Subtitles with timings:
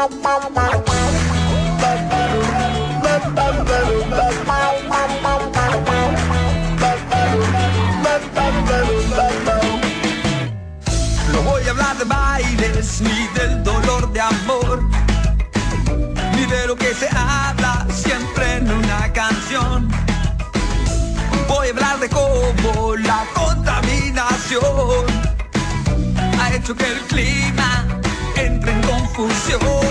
[0.00, 0.06] No
[11.42, 14.82] voy a hablar de bailes ni del dolor de amor,
[16.34, 19.90] ni de lo que se habla siempre en una canción.
[21.46, 25.04] Voy a hablar de cómo la contaminación
[26.40, 27.84] ha hecho que el clima
[28.36, 29.89] entre en confusión.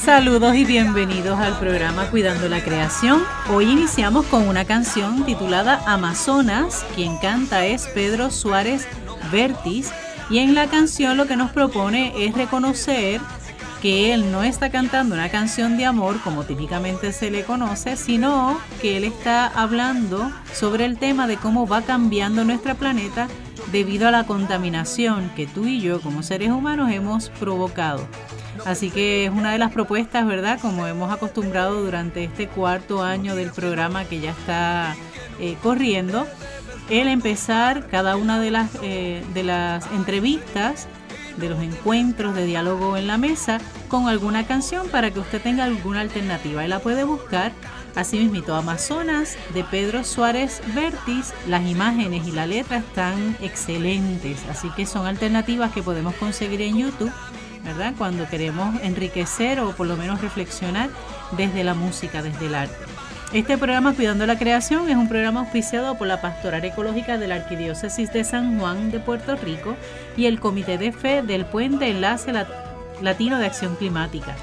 [0.00, 3.22] Saludos y bienvenidos al programa Cuidando la Creación.
[3.52, 6.84] Hoy iniciamos con una canción titulada Amazonas.
[6.96, 8.88] Quien canta es Pedro Suárez
[9.30, 9.92] Vertis.
[10.28, 13.20] Y en la canción lo que nos propone es reconocer
[13.80, 18.58] que él no está cantando una canción de amor como típicamente se le conoce, sino
[18.80, 23.28] que él está hablando sobre el tema de cómo va cambiando nuestro planeta
[23.70, 28.06] debido a la contaminación que tú y yo como seres humanos hemos provocado.
[28.64, 30.58] Así que es una de las propuestas, ¿verdad?
[30.60, 34.96] Como hemos acostumbrado durante este cuarto año del programa que ya está
[35.38, 36.26] eh, corriendo,
[36.90, 40.88] el empezar cada una de las, eh, de las entrevistas,
[41.38, 43.58] de los encuentros de diálogo en la mesa
[43.88, 46.64] con alguna canción para que usted tenga alguna alternativa.
[46.64, 47.52] Y la puede buscar
[47.94, 51.32] así Amazonas de Pedro Suárez Vertis.
[51.46, 56.78] Las imágenes y la letra están excelentes, así que son alternativas que podemos conseguir en
[56.78, 57.12] YouTube
[57.64, 57.92] ¿verdad?
[57.98, 60.88] Cuando queremos enriquecer o por lo menos reflexionar
[61.36, 62.87] desde la música, desde el arte.
[63.32, 67.34] Este programa Cuidando la Creación es un programa auspiciado por la Pastoral Ecológica de la
[67.34, 69.76] Arquidiócesis de San Juan de Puerto Rico
[70.16, 72.32] y el Comité de Fe del Puente Enlace
[73.02, 74.34] Latino de Acción Climática.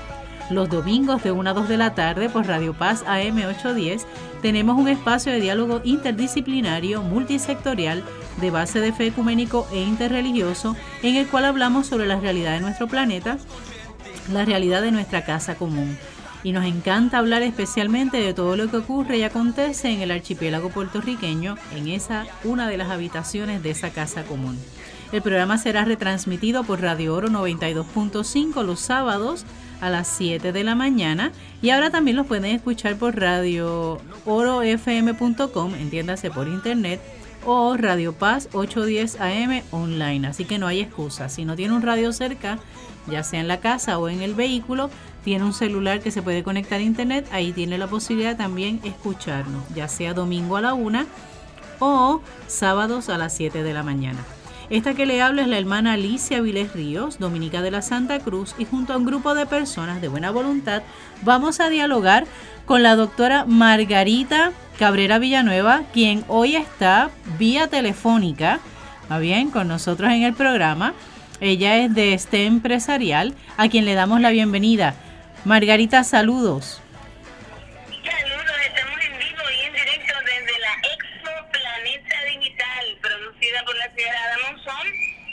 [0.51, 4.05] Los domingos de 1 a 2 de la tarde por Radio Paz AM 810
[4.43, 8.03] tenemos un espacio de diálogo interdisciplinario multisectorial
[8.39, 12.61] de base de fe ecuménico e interreligioso en el cual hablamos sobre la realidad de
[12.61, 13.39] nuestro planeta,
[14.31, 15.97] la realidad de nuestra casa común.
[16.45, 20.69] Y nos encanta hablar especialmente de todo lo que ocurre y acontece en el archipiélago
[20.69, 24.55] puertorriqueño, en esa una de las habitaciones de esa casa común.
[25.11, 29.43] El programa será retransmitido por Radio Oro 92.5 los sábados
[29.81, 31.31] a las 7 de la mañana
[31.63, 37.01] y ahora también los pueden escuchar por radio orofm.com, entiéndase por internet
[37.43, 40.27] o Radio Paz 810 AM online.
[40.27, 41.27] Así que no hay excusa.
[41.27, 42.59] Si no tiene un radio cerca,
[43.07, 44.91] ya sea en la casa o en el vehículo,
[45.25, 49.63] tiene un celular que se puede conectar a internet, ahí tiene la posibilidad también escucharnos,
[49.73, 51.03] ya sea domingo a la 1
[51.79, 54.19] o sábados a las 7 de la mañana.
[54.69, 58.53] Esta que le habla es la hermana Alicia Viles Ríos, dominica de la Santa Cruz,
[58.59, 60.83] y junto a un grupo de personas de buena voluntad
[61.23, 62.27] vamos a dialogar
[62.67, 67.09] con la doctora Margarita Cabrera Villanueva, quien hoy está
[67.39, 68.59] vía telefónica,
[69.11, 69.49] ¿va bien?
[69.49, 70.93] Con nosotros en el programa.
[71.39, 74.95] Ella es de este empresarial, a quien le damos la bienvenida.
[75.45, 76.81] Margarita, saludos.
[78.03, 83.93] Saludos, estamos en vivo y en directo desde la Expo Planeta Digital, producida por la
[83.93, 84.87] señora Monzón,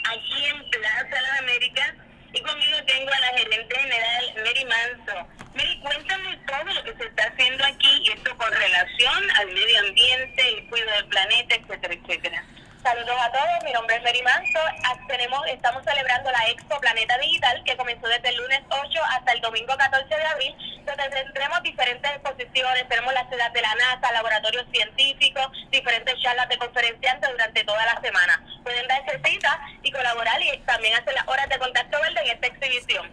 [0.05, 1.93] aquí en Plaza Las Américas.
[2.31, 5.27] Y conmigo tengo a la gerente general Mary Manso.
[5.55, 9.79] Mary, cuéntame todo lo que se está haciendo aquí y esto con relación al medio
[9.79, 12.45] ambiente, el cuidado del planeta, etcétera, etcétera.
[12.83, 14.59] Saludos a todos, mi nombre es Mary Manso.
[14.83, 19.31] Ah, Tenemos, estamos celebrando la Expo Planeta Digital que comenzó desde el lunes 8 hasta
[19.31, 24.11] el domingo 14 de abril, donde tendremos diferentes exposiciones, tenemos la ciudad de la NASA,
[24.11, 28.43] laboratorios científicos, diferentes charlas de conferenciantes durante toda la semana.
[28.63, 32.47] Pueden darse cita y colaborar y también hacer las horas de contacto verde en esta
[32.47, 33.09] exhibición.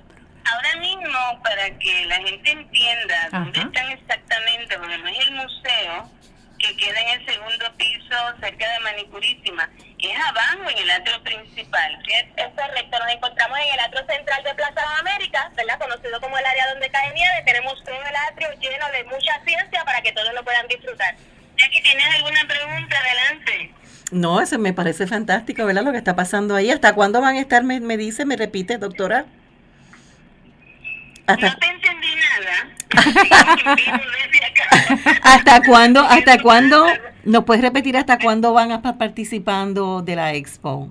[0.52, 3.68] Ahora mismo, para que la gente entienda dónde Ajá.
[3.68, 6.10] están exactamente, porque no es el museo
[6.60, 9.68] que queda en el segundo piso cerca de Manicurísima,
[9.98, 12.34] es abajo en el atrio principal, ¿cierto?
[12.36, 15.78] Es correcto, nos encontramos en el atrio central de Plaza Las Américas, ¿verdad?
[15.78, 17.42] Conocido como el área donde cae nieve.
[17.44, 21.16] Tenemos todo el atrio lleno de mucha ciencia para que todos lo puedan disfrutar.
[21.56, 22.98] Jackie, ¿tienes alguna pregunta?
[22.98, 23.74] Adelante.
[24.10, 25.82] No, eso me parece fantástico, ¿verdad?
[25.82, 26.70] Lo que está pasando ahí.
[26.70, 27.62] ¿Hasta cuándo van a estar?
[27.62, 29.26] Me, me dice, me repite, doctora.
[31.26, 32.70] ¿Hasta, No te entendí nada.
[35.22, 36.00] ¿Hasta cuándo?
[36.00, 36.86] ¿Hasta cuándo?
[37.24, 40.88] ¿Nos puedes repetir hasta cuándo van a estar participando de la expo?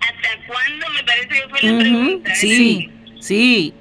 [0.00, 0.86] ¿Hasta cuándo?
[0.90, 2.32] Me parece que fue la pregunta.
[2.32, 2.36] ¿eh?
[2.36, 2.90] Sí,
[3.20, 3.74] sí.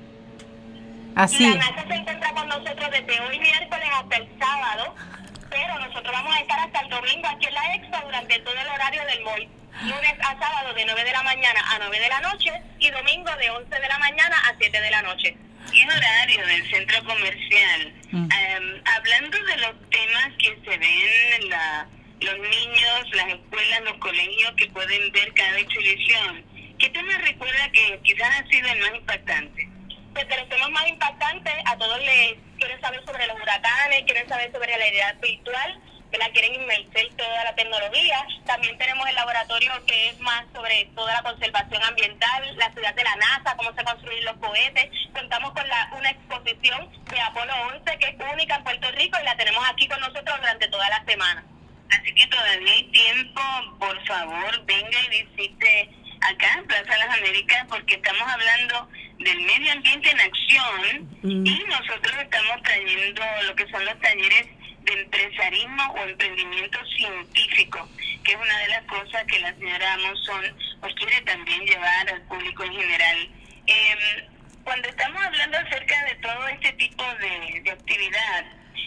[1.16, 1.50] Así.
[1.50, 4.96] La NASA se encuentra con nosotros desde hoy miércoles hasta el sábado,
[5.50, 8.68] pero nosotros vamos a estar hasta el domingo aquí en la expo durante todo el
[8.68, 9.50] horario del MOI.
[9.84, 13.30] Lunes a sábado de 9 de la mañana a 9 de la noche y domingo
[13.40, 15.38] de 11 de la mañana a 7 de la noche.
[15.75, 17.94] ¿Qué horario del centro comercial?
[18.12, 18.30] Mm.
[18.31, 21.86] Em, hablando de los temas que se ven en la,
[22.22, 26.45] los niños, las escuelas, los colegios que pueden ver cada exhibición,
[26.80, 29.69] ¿qué tema recuerda que quizás ha sido el más impactante?
[30.13, 34.30] Pues de los temas más impactantes, a todos les quieren saber sobre los huracanes, quieren
[34.30, 35.81] saber sobre la realidad virtual,
[36.12, 38.25] que la quieren inmersar toda la tecnología.
[38.46, 43.04] También tenemos el laboratorio que es más sobre toda la conservación ambiental, la ciudad de
[43.04, 44.90] la NASA, cómo se construyen los cohetes.
[45.13, 49.25] Contamos con la, una exposición de Apolo 11 que es única en Puerto Rico y
[49.25, 51.44] la tenemos aquí con nosotros durante toda la semana.
[51.92, 53.42] Así que todavía hay tiempo,
[53.80, 55.90] por favor, venga y visite
[56.22, 61.46] acá en Plaza Las Américas porque estamos hablando del medio ambiente en acción Mm.
[61.48, 64.48] y nosotros estamos trayendo lo que son los talleres
[64.86, 67.88] de empresarismo o emprendimiento científico,
[68.24, 72.22] que es una de las cosas que la señora Amazon pues quiere también llevar al
[72.24, 73.30] público en general.
[73.68, 74.28] Eh,
[74.64, 78.46] cuando estamos hablando acerca de todo este tipo de, de actividad,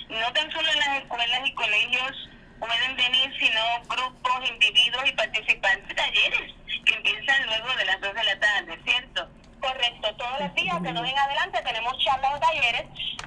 [0.08, 2.28] no tan solo las escuelas y colegios
[2.58, 6.54] pueden venir, sino grupos, individuos y participantes talleres
[6.84, 9.28] que empiezan luego de las 2 de la tarde, ¿cierto?
[9.60, 12.84] Correcto, todos los días de hoy en adelante tenemos charlas o talleres.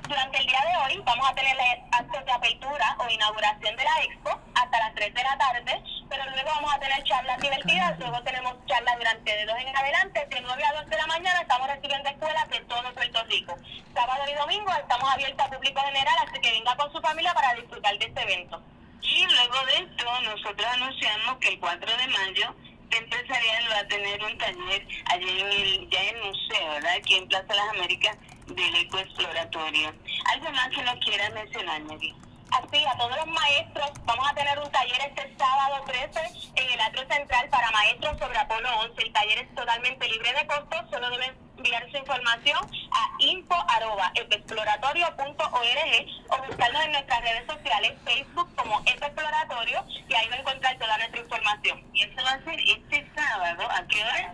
[0.08, 1.58] Durante el día de hoy vamos a tener
[1.92, 6.24] actos de apertura o inauguración de la expo hasta las 3 de la tarde, pero
[6.30, 10.42] luego vamos a tener charlas divertidas, luego tenemos charlas durante de 2 en adelante, de
[10.42, 13.56] 9 a 2 de la mañana estamos recibiendo escuelas de todo Puerto Rico.
[13.94, 17.54] Sábado y domingo estamos abiertos al público general, así que venga con su familia para
[17.56, 18.62] disfrutar de este evento.
[19.02, 22.56] Y luego de esto, nosotros anunciamos que el 4 de mayo
[22.92, 26.94] Empresarial va a tener un taller allí en el, ya en el museo, ¿verdad?
[26.98, 28.18] Aquí en Plaza Las Américas
[28.48, 29.94] del Ecoexploratorio.
[30.34, 32.14] ¿Algo más que nos quieras mencionar, Mary?
[32.52, 36.20] Así, a todos los maestros, vamos a tener un taller este sábado 13
[36.56, 39.02] en el Atrio Central para maestros sobre Apolo 11.
[39.02, 42.58] El taller es totalmente libre de costo, solo deben enviar su información
[42.92, 50.40] a info.explorador.org o buscarnos en nuestras redes sociales, Facebook como Exploratorio, y ahí va a
[50.40, 51.80] encontrar toda nuestra información.
[51.94, 54.34] Y eso va a ser este sábado, ¿a qué hora?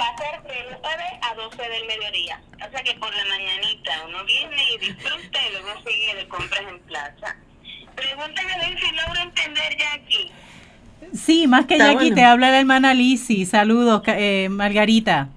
[0.00, 2.40] Va a ser de 9 a 12 del mediodía.
[2.66, 6.62] O sea que por la mañanita uno viene y disfruta y luego sigue de compras
[6.66, 7.36] en plaza.
[7.94, 10.32] Pregúntame a ver si logro entender ya aquí.
[11.12, 12.14] Sí, más que Está Jackie, bueno.
[12.14, 13.44] te habla la hermana Lisi.
[13.44, 15.28] Saludos, eh, Margarita.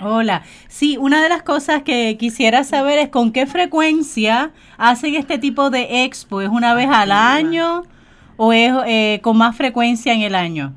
[0.00, 0.42] Hola.
[0.68, 5.70] Sí, una de las cosas que quisiera saber es con qué frecuencia hacen este tipo
[5.70, 6.40] de expo.
[6.40, 7.84] ¿Es una vez al año
[8.36, 10.74] o es eh, con más frecuencia en el año?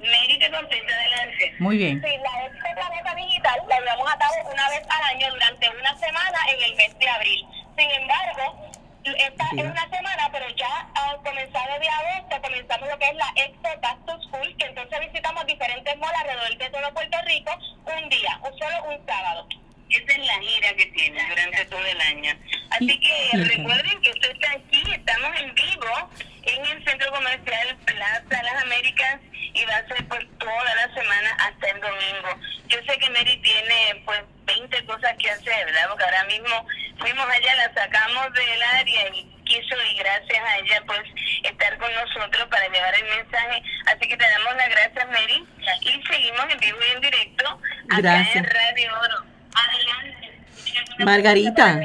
[0.00, 1.54] Mary te contesta adelante.
[1.60, 2.02] Muy bien.
[2.02, 5.96] Sí, la Expo Planeta Digital la llevamos a cabo una vez al año durante una
[5.96, 7.46] semana en el mes de abril.
[7.78, 8.71] Sin embargo,
[9.04, 13.32] esta es una semana, pero ya al comenzar de agosto comenzamos lo que es la
[13.36, 17.50] Expo Back to School, que entonces visitamos diferentes malls alrededor de todo Puerto Rico
[17.86, 19.46] un día, o solo un sábado.
[19.92, 22.34] Esa es la gira que tiene durante todo el año.
[22.70, 26.10] Así que recuerden que usted está aquí, estamos en vivo
[26.44, 29.20] en el Centro Comercial Plaza Las Américas
[29.54, 32.40] y va a ser por toda la semana hasta el domingo.
[32.68, 35.88] Yo sé que Mary tiene pues 20 cosas que hacer, ¿verdad?
[35.88, 36.66] Porque ahora mismo
[36.98, 41.02] fuimos allá, la sacamos del área y quiso y gracias a ella pues
[41.42, 43.62] estar con nosotros para llevar el mensaje.
[43.86, 45.46] Así que te damos las gracias Mary
[45.82, 48.36] y seguimos en vivo y en directo acá Gracias.
[48.36, 49.31] en Radio Oro.
[49.54, 51.04] Adelante.
[51.04, 51.80] Margarita.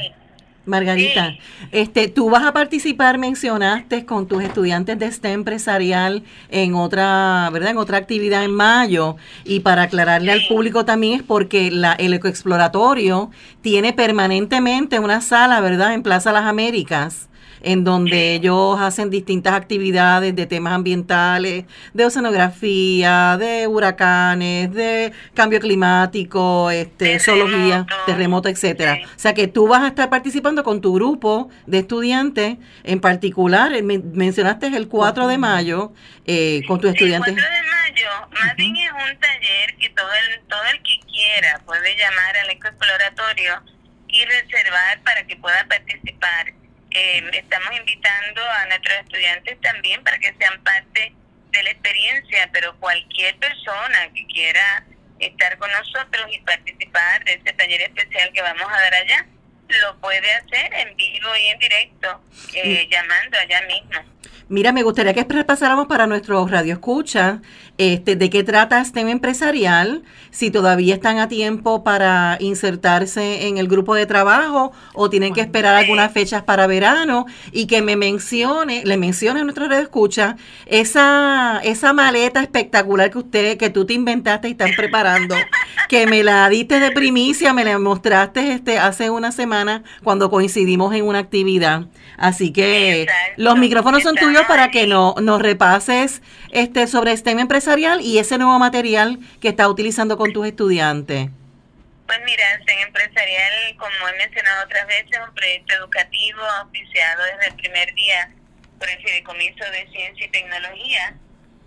[0.67, 1.37] Margarita,
[1.71, 7.71] este, tú vas a participar, mencionaste, con tus estudiantes de este empresarial en otra, ¿verdad?
[7.71, 9.15] En otra actividad en mayo.
[9.45, 13.31] Y para aclararle al público también es porque la, el ecoexploratorio
[13.61, 15.93] tiene permanentemente una sala, ¿verdad?
[15.93, 17.29] En Plaza Las Américas,
[17.67, 25.59] en donde ellos hacen distintas actividades de temas ambientales, de oceanografía, de huracanes, de cambio
[25.59, 28.47] climático, este, zoología, Terremoto.
[28.49, 28.95] etcétera.
[28.95, 29.01] Sí.
[29.03, 33.73] O sea que tú vas a estar participando con tu grupo de estudiantes, en particular,
[33.73, 35.91] eh, men- mencionaste el 4 de mayo,
[36.25, 37.35] eh, con tus estudiantes.
[37.35, 40.99] El 4 de mayo, más bien es un taller que todo el, todo el que
[41.11, 43.61] quiera puede llamar al ecoexploratorio
[44.07, 46.53] y reservar para que pueda participar.
[46.99, 51.13] Eh, estamos invitando a nuestros estudiantes también para que sean parte
[51.51, 54.83] de la experiencia, pero cualquier persona que quiera
[55.19, 59.27] estar con nosotros y participar de este taller especial que vamos a dar allá,
[59.67, 62.23] lo puede hacer en vivo y en directo,
[62.55, 64.17] eh, llamando allá mismo.
[64.49, 67.41] Mira, me gustaría que pasáramos para nuestro radio escucha
[67.77, 73.67] este, de qué trata STEM empresarial, si todavía están a tiempo para insertarse en el
[73.67, 77.27] grupo de trabajo o tienen que esperar algunas fechas para verano.
[77.51, 83.19] Y que me mencione, le mencione a nuestro radio escucha esa, esa maleta espectacular que
[83.19, 85.35] usted, que tú te inventaste y están preparando,
[85.87, 90.95] que me la diste de primicia, me la mostraste este hace una semana cuando coincidimos
[90.95, 91.85] en una actividad.
[92.17, 93.05] Así que
[93.35, 98.37] los micrófonos son tuyos para que no, nos repases este sobre STEM empresarial y ese
[98.37, 101.27] nuevo material que estás utilizando con tus estudiantes.
[102.05, 107.47] Pues mira, STEM empresarial, como he mencionado otras veces, es un proyecto educativo oficiado desde
[107.49, 108.31] el primer día
[108.79, 111.17] por el Fideicomiso de Ciencia y Tecnología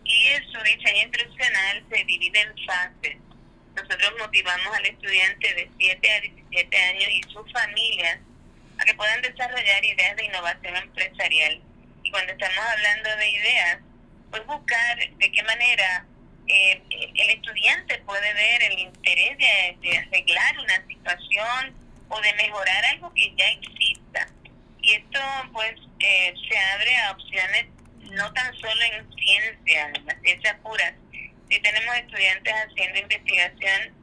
[0.04, 3.16] y su diseño instruccional se divide en fases.
[3.76, 8.20] Nosotros motivamos al estudiante de 7 a 17 años y sus familias
[8.78, 11.60] a que puedan desarrollar ideas de innovación empresarial.
[12.02, 13.80] Y cuando estamos hablando de ideas,
[14.30, 16.06] pues buscar de qué manera
[16.46, 16.82] eh,
[17.14, 21.74] el estudiante puede ver el interés de, arreglar una situación
[22.08, 24.26] o de mejorar algo que ya exista.
[24.82, 25.20] Y esto
[25.52, 27.66] pues eh, se abre a opciones
[28.12, 30.92] no tan solo en ciencia, en las ciencias puras.
[31.48, 33.94] Si tenemos estudiantes haciendo investigación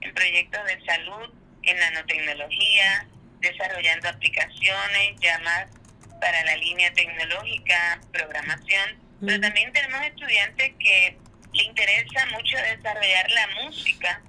[0.00, 3.06] en proyectos de salud, en nanotecnología,
[3.40, 5.66] desarrollando aplicaciones más
[6.20, 11.16] para la línea tecnológica, programación, pero también tenemos estudiantes que
[11.52, 14.22] le interesa mucho desarrollar la música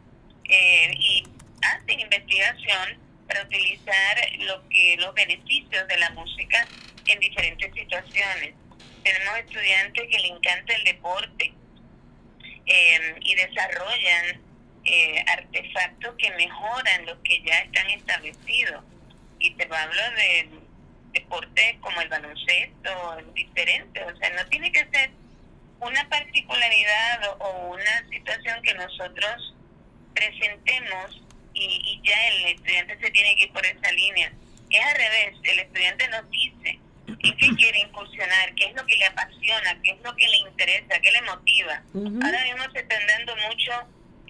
[0.45, 1.23] eh, y
[1.61, 6.67] hacen investigación para utilizar lo que los beneficios de la música
[7.05, 8.55] en diferentes situaciones.
[9.03, 11.53] Tenemos estudiantes que le encanta el deporte
[12.65, 14.41] eh, y desarrollan
[14.83, 18.83] eh, artefactos que mejoran los que ya están establecidos
[19.39, 20.66] y te hablo de
[21.19, 25.11] deportes como el baloncesto, diferente, o sea, no tiene que ser
[25.79, 29.55] una particularidad o una situación que nosotros
[30.13, 31.21] presentemos
[31.53, 34.31] y, ya el estudiante se tiene que ir por esa línea.
[34.69, 38.97] Es al revés, el estudiante nos dice en qué quiere incursionar, qué es lo que
[38.97, 41.81] le apasiona, qué es lo que le interesa, qué le motiva.
[42.23, 43.75] Ahora mismo se están dando muchos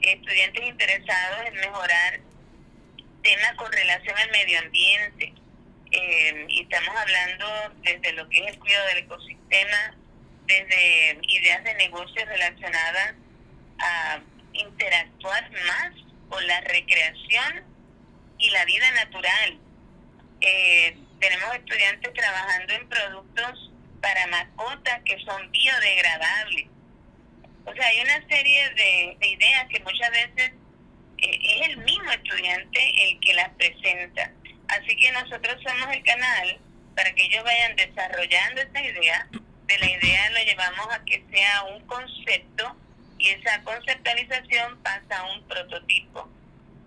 [0.01, 2.19] estudiantes interesados en mejorar
[3.23, 5.33] temas con relación al medio ambiente.
[5.91, 7.45] Eh, y estamos hablando
[7.81, 9.95] desde lo que es el cuidado del ecosistema,
[10.45, 13.15] desde ideas de negocios relacionadas
[13.79, 14.19] a
[14.53, 15.91] interactuar más
[16.29, 17.63] con la recreación
[18.37, 19.59] y la vida natural.
[20.41, 26.67] Eh, tenemos estudiantes trabajando en productos para mascotas que son biodegradables.
[27.65, 30.53] O sea, hay una serie de ideas que muchas veces
[31.17, 34.31] eh, es el mismo estudiante el que las presenta.
[34.67, 36.59] Así que nosotros somos el canal
[36.95, 39.27] para que ellos vayan desarrollando esa idea.
[39.65, 42.75] De la idea lo llevamos a que sea un concepto
[43.17, 46.29] y esa conceptualización pasa a un prototipo.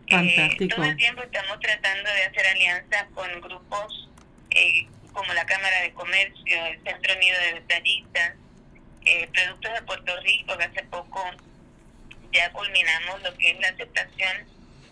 [0.06, 0.76] Eh, Fantástico.
[0.76, 4.08] todo el tiempo estamos tratando de hacer alianzas con grupos
[4.50, 8.34] eh, como la Cámara de Comercio, el Centro Unido de Detallistas,
[9.32, 11.24] Productos de Puerto Rico, que hace poco
[12.32, 14.46] ya culminamos lo que es la aceptación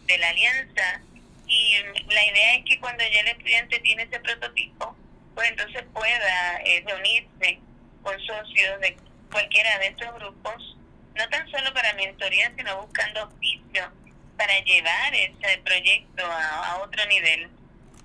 [0.06, 1.02] de la alianza
[1.48, 1.76] y
[2.12, 4.96] la idea es que cuando ya el estudiante tiene ese prototipo,
[5.34, 7.58] pues entonces pueda eh, reunirse
[8.02, 8.96] con socios de
[9.30, 10.76] cualquiera de estos grupos,
[11.14, 13.92] no tan solo para mentoría, sino buscando oficio
[14.36, 17.48] para llevar ese proyecto a, otro nivel.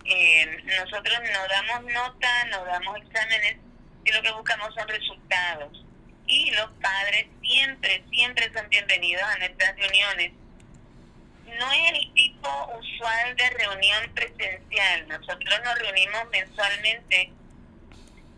[0.05, 3.57] Eh, nosotros no damos nota, no damos exámenes,
[4.05, 5.83] y lo que buscamos son resultados
[6.27, 10.31] y los padres siempre, siempre son bienvenidos a nuestras reuniones.
[11.59, 15.07] No es el tipo usual de reunión presencial.
[15.07, 17.31] Nosotros nos reunimos mensualmente,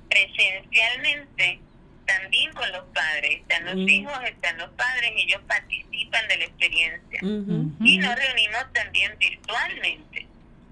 [0.09, 1.59] presencialmente,
[2.05, 3.41] también con los padres.
[3.41, 7.19] Están los hijos, están los padres, ellos participan de la experiencia.
[7.21, 10.27] Y nos reunimos también virtualmente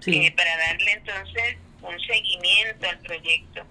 [0.06, 3.66] eh, para darle entonces un seguimiento al proyecto.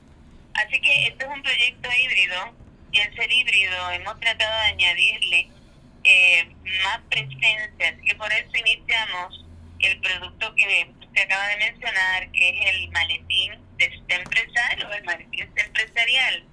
[0.54, 2.54] Así que esto es un proyecto híbrido
[2.92, 5.50] y al ser híbrido hemos tratado de añadirle
[6.04, 6.48] eh,
[6.84, 9.46] más presencia, así que por eso iniciamos
[9.80, 15.04] el producto que se acaba de mencionar, que es el maletín de este empresario, el
[15.04, 16.44] maletín empresarial.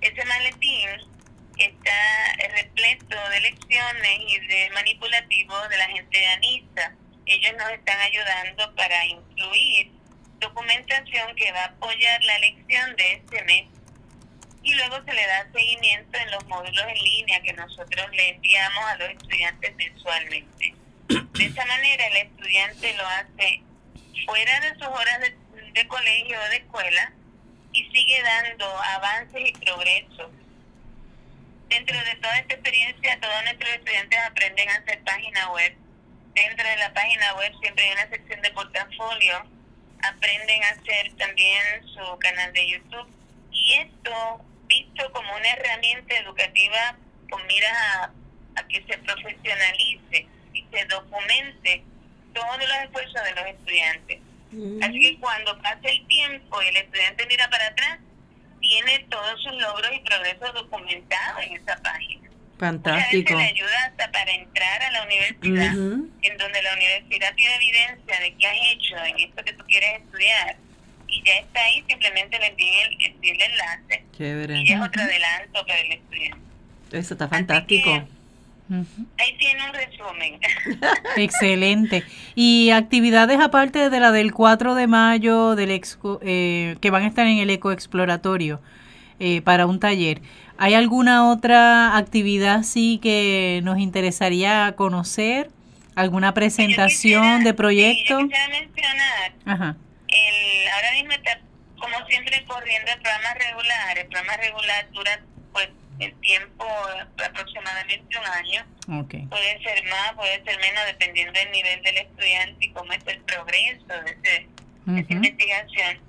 [0.00, 0.88] Ese maletín
[1.58, 6.94] está repleto de lecciones y de manipulativos de la gente de ANISA.
[7.26, 9.92] Ellos nos están ayudando para incluir
[10.40, 13.66] documentación que va a apoyar la lección de este mes
[14.62, 18.84] y luego se le da seguimiento en los módulos en línea que nosotros le enviamos
[18.84, 20.74] a los estudiantes mensualmente.
[21.08, 23.62] De esa manera el estudiante lo hace
[24.26, 25.36] fuera de sus horas de,
[25.72, 27.12] de colegio o de escuela
[27.72, 30.30] y sigue dando avances y progresos.
[31.68, 35.74] Dentro de toda esta experiencia, todos nuestros estudiantes aprenden a hacer página web.
[36.34, 39.46] Dentro de la página web siempre hay una sección de portafolio.
[40.02, 41.62] Aprenden a hacer también
[41.94, 43.08] su canal de YouTube.
[43.50, 46.96] Y esto visto como una herramienta educativa
[47.30, 48.12] con miras a,
[48.56, 51.82] a que se profesionalice y se documente
[52.34, 54.20] todos los esfuerzos de los estudiantes.
[54.82, 57.98] Así que cuando pasa el tiempo y el estudiante mira para atrás,
[58.60, 62.28] tiene todos sus logros y progresos documentados en esa página.
[62.58, 63.32] Fantástico.
[63.34, 67.56] Muchas veces le ayuda hasta para entrar a la universidad, en donde la universidad tiene
[67.56, 70.56] evidencia de qué has hecho en esto que tú quieres estudiar.
[71.12, 74.04] Y ya está ahí, simplemente le envíen el, envíen el enlace.
[74.16, 74.60] Chévere.
[74.62, 76.38] Y ya es otro adelanto para el estudiante.
[76.92, 77.90] Eso está fantástico.
[78.68, 78.74] que
[79.18, 80.40] ahí tiene un resumen.
[81.16, 82.04] Excelente.
[82.34, 87.06] Y actividades aparte de la del 4 de mayo del exco, eh, que van a
[87.08, 88.60] estar en el Eco Exploratorio
[89.20, 90.22] eh, para un taller.
[90.58, 95.50] ¿Hay alguna otra actividad sí que nos interesaría conocer?
[95.94, 98.18] ¿Alguna Yo presentación quisiera- de proyecto?
[98.18, 99.76] Sí, yo quisiera mencionar Ajá.
[100.12, 101.40] El, ahora mismo está
[101.78, 103.98] como siempre corriendo el programa regular.
[103.98, 105.20] El programa regular dura
[105.52, 106.66] pues el tiempo
[107.24, 108.66] aproximadamente un año.
[109.02, 109.14] Ok.
[109.28, 113.20] Puede ser más, puede ser menos, dependiendo del nivel del estudiante y cómo es el
[113.20, 114.46] progreso de, ese-
[114.86, 116.00] de esa investigación.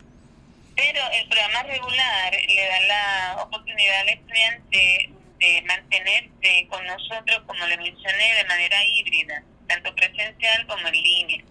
[0.75, 7.65] Pero el programa regular le da la oportunidad al estudiante de mantenerse con nosotros, como
[7.67, 11.43] le mencioné, de manera híbrida, tanto presencial como en línea.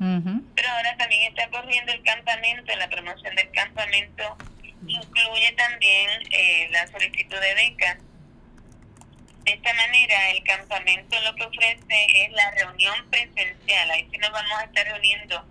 [0.54, 4.36] Pero ahora también está corriendo el campamento, la promoción del campamento
[4.86, 7.98] incluye también eh, la solicitud de beca.
[9.44, 13.90] De esta manera, el campamento lo que ofrece es la reunión presencial.
[13.90, 15.44] Ahí sí nos vamos a estar reuniendo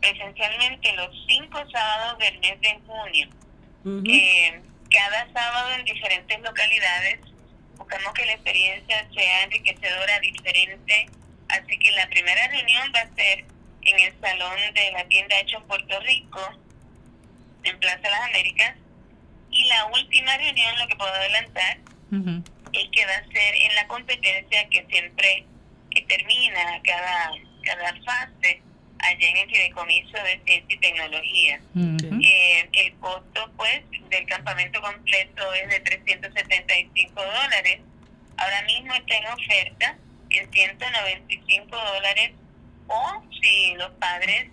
[0.00, 3.28] presencialmente los cinco sábados del mes de junio.
[4.06, 7.20] Eh, cada sábado en diferentes localidades.
[7.76, 11.08] Buscamos que la experiencia sea enriquecedora, diferente.
[11.48, 13.44] Así que la primera reunión va a ser
[13.82, 16.40] en el salón de la tienda Hecho en Puerto Rico,
[17.64, 18.76] en Plaza Las Américas.
[19.50, 21.78] Y la última reunión, lo que puedo adelantar,
[22.72, 25.44] es que va a ser en la competencia que siempre
[25.90, 27.32] que termina cada,
[27.64, 28.62] cada fase
[29.00, 31.60] allá en el fideicomiso de ciencia y tecnología.
[31.76, 37.80] Eh, el costo pues del campamento completo es de 375 dólares.
[38.36, 39.98] Ahora mismo está en oferta
[40.30, 42.32] 195 dólares
[42.86, 44.48] o si los padres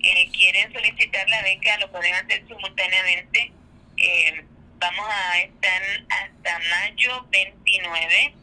[0.00, 3.52] eh, quieren solicitar la beca lo pueden hacer simultáneamente.
[3.96, 4.44] Eh,
[4.78, 8.34] vamos a estar hasta mayo 29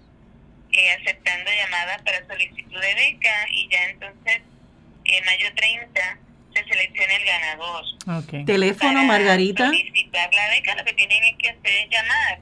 [0.71, 4.41] eh, aceptando llamadas para solicitud de beca y ya entonces
[5.05, 6.19] en mayo 30
[6.53, 7.83] se selecciona el ganador.
[8.19, 8.45] Ok.
[8.45, 9.65] Teléfono, Para Margarita.
[9.65, 12.39] solicitar la beca lo que tienen es que hacer es llamar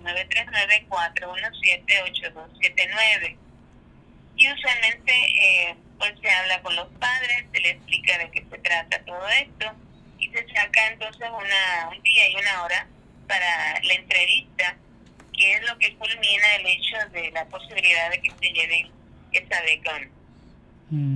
[0.89, 3.37] 939-417-8279
[4.37, 8.57] y usualmente eh, pues se habla con los padres, se les explica de qué se
[8.59, 9.71] trata todo esto
[10.19, 12.87] y se saca entonces una, un día y una hora
[13.27, 14.75] para la entrevista
[15.37, 18.89] que es lo que culmina el hecho de la posibilidad de que se lleven
[19.33, 19.91] esa beca.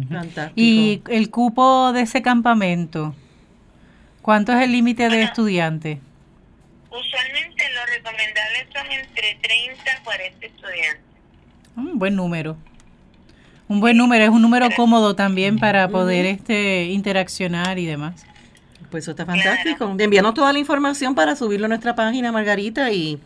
[0.10, 0.54] Fantástico.
[0.56, 3.16] Y el cupo de ese campamento,
[4.22, 5.24] ¿cuánto es el límite de Bueno.
[5.26, 6.00] estudiantes?
[6.90, 11.04] Usualmente lo recomendable son entre 30 a 40 estudiantes.
[11.76, 12.58] Un buen número.
[13.70, 18.26] Un buen número, es un número cómodo también para poder este interaccionar y demás.
[18.90, 19.96] Pues eso está fantástico.
[20.00, 23.20] Envíanos toda la información para subirlo a nuestra página, Margarita, y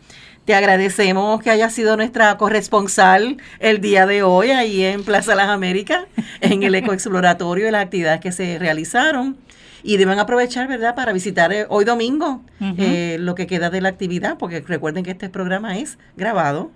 [0.44, 5.48] te agradecemos que hayas sido nuestra corresponsal el día de hoy ahí en Plaza Las
[5.48, 6.04] Américas,
[6.42, 9.38] en el ecoexploratorio y las actividades que se realizaron.
[9.86, 12.42] Y deben aprovechar, ¿verdad?, para visitar eh, hoy domingo
[12.78, 16.72] eh, lo que queda de la actividad, porque recuerden que este programa es grabado.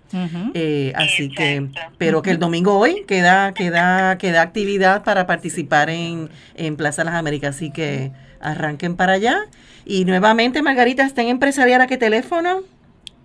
[0.53, 6.29] Eh, así que, pero que el domingo hoy queda, queda, queda actividad para participar en,
[6.55, 9.39] en Plaza Las Américas, así que arranquen para allá.
[9.87, 12.61] Y nuevamente, Margarita, ¿está en empresarial a qué teléfono?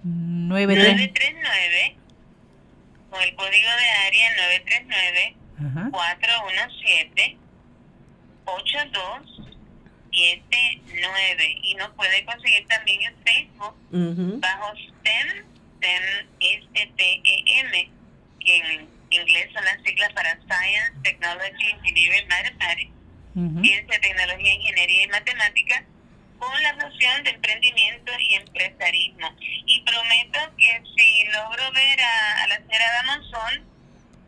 [0.05, 1.97] Nueve, tres- 939,
[3.09, 5.89] con el código de área 939 Ajá.
[5.91, 7.37] 417
[10.13, 14.39] 8279 y nos puede conseguir también en Facebook Ujú.
[14.39, 15.45] bajo STEM,
[15.77, 16.03] STEM
[16.39, 17.89] S-T-E-M,
[18.39, 22.91] que en inglés son las siglas para Science, Technology, Engineering, Mathematics.
[23.63, 25.83] Ciencia, Tecnología, Ingeniería y Matemática,
[26.37, 29.35] con la noción de emprendimiento y empresarismo.
[29.65, 33.72] Y prometo que si logro ver a, a la señora Damonzón,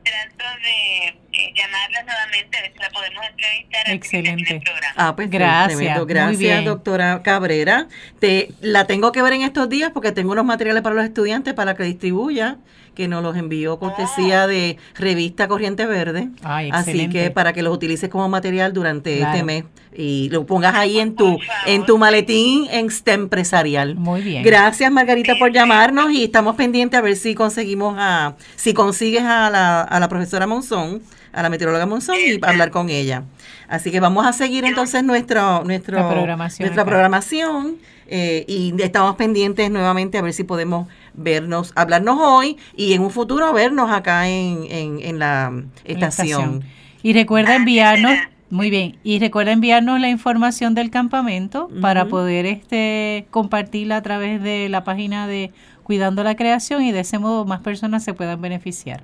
[0.06, 3.90] trato de eh, llamarlas nuevamente a ver si la podemos entrevistar.
[3.90, 4.62] Excelente.
[4.96, 6.06] Ah, pues Gracias, tremendo.
[6.06, 6.66] muy Gracias, bien.
[6.66, 7.88] doctora Cabrera.
[8.20, 11.54] Te, la tengo que ver en estos días porque tengo unos materiales para los estudiantes
[11.54, 12.58] para que distribuya,
[12.96, 16.30] que nos los envió cortesía de revista Corriente Verde.
[16.44, 19.32] Ay, Así que para que los utilices como material durante Claro.
[19.34, 19.64] este mes
[19.98, 23.96] y lo pongas ahí en tu en tu maletín extra empresarial.
[23.96, 24.44] Muy bien.
[24.44, 29.50] Gracias Margarita por llamarnos y estamos pendientes a ver si conseguimos a si consigues a
[29.50, 33.24] la, a la profesora Monzón, a la meteoróloga Monzón y hablar con ella.
[33.68, 36.92] Así que vamos a seguir entonces nuestro, nuestro programación nuestra acá.
[36.92, 37.78] programación
[38.08, 43.12] eh, y estamos pendientes nuevamente a ver si podemos vernos, hablarnos hoy y en un
[43.12, 45.52] futuro vernos acá en, en, en la
[45.84, 46.64] estación.
[47.04, 48.18] Y recuerda enviarnos,
[48.50, 54.42] muy bien, y recuerda enviarnos la información del campamento para poder este compartirla a través
[54.42, 55.52] de la página de
[55.84, 59.04] Cuidando la Creación y de ese modo más personas se puedan beneficiar.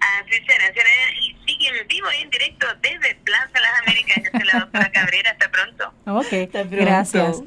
[0.00, 0.90] Así será, será.
[1.20, 4.16] Y sigue en vivo y en directo desde Plaza Las Américas.
[4.24, 5.30] Yo soy la doctora Cabrera.
[5.30, 5.92] Hasta pronto.
[6.06, 6.76] Ok, Hasta pronto.
[6.76, 7.42] gracias.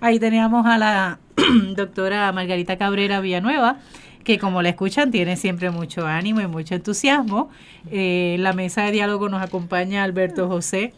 [0.00, 1.18] Ahí teníamos a la
[1.76, 3.78] doctora Margarita Cabrera Villanueva,
[4.24, 7.50] que como la escuchan tiene siempre mucho ánimo y mucho entusiasmo.
[7.90, 10.94] Eh, en la mesa de diálogo nos acompaña Alberto José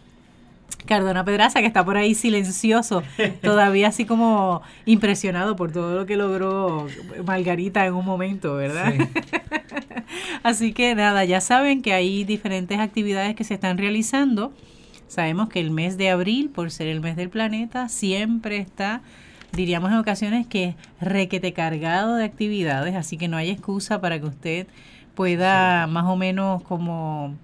[0.86, 3.02] Cardona Pedraza, que está por ahí silencioso,
[3.42, 6.86] todavía así como impresionado por todo lo que logró
[7.24, 8.94] Margarita en un momento, ¿verdad?
[10.42, 14.52] Así que nada, ya saben que hay diferentes actividades que se están realizando.
[15.12, 19.03] Sabemos que el mes de abril, por ser el mes del planeta, siempre está,
[19.53, 24.25] diríamos en ocasiones, que requete cargado de actividades, así que no hay excusa para que
[24.25, 24.66] usted
[25.14, 27.35] pueda más o menos como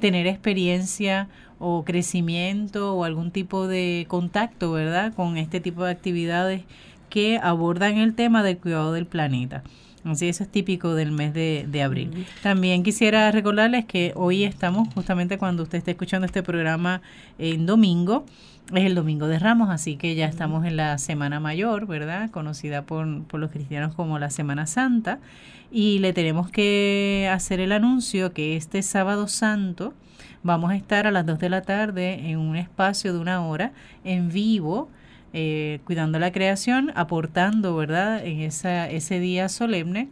[0.00, 5.12] tener experiencia o crecimiento o algún tipo de contacto, ¿verdad?
[5.12, 6.62] Con este tipo de actividades
[7.10, 9.62] que abordan el tema del cuidado del planeta.
[10.04, 12.26] Así eso es típico del mes de, de abril.
[12.42, 17.02] También quisiera recordarles que hoy estamos, justamente cuando usted esté escuchando este programa
[17.38, 18.24] en domingo,
[18.74, 22.30] es el domingo de Ramos, así que ya estamos en la Semana Mayor, ¿verdad?
[22.30, 25.20] Conocida por, por los cristianos como la Semana Santa.
[25.70, 29.94] Y le tenemos que hacer el anuncio que este sábado santo
[30.42, 33.72] vamos a estar a las 2 de la tarde en un espacio de una hora
[34.04, 34.88] en vivo
[35.32, 40.08] eh, cuidando la creación, aportando, ¿verdad?, en esa, ese día solemne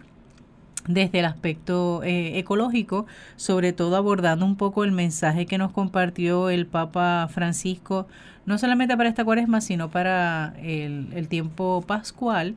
[0.89, 6.51] desde el aspecto eh, ecológico, sobre todo abordando un poco el mensaje que nos compartió
[6.51, 8.07] el Papa Francisco,
[8.45, 12.55] no solamente para esta cuaresma, sino para el, tiempo pascual,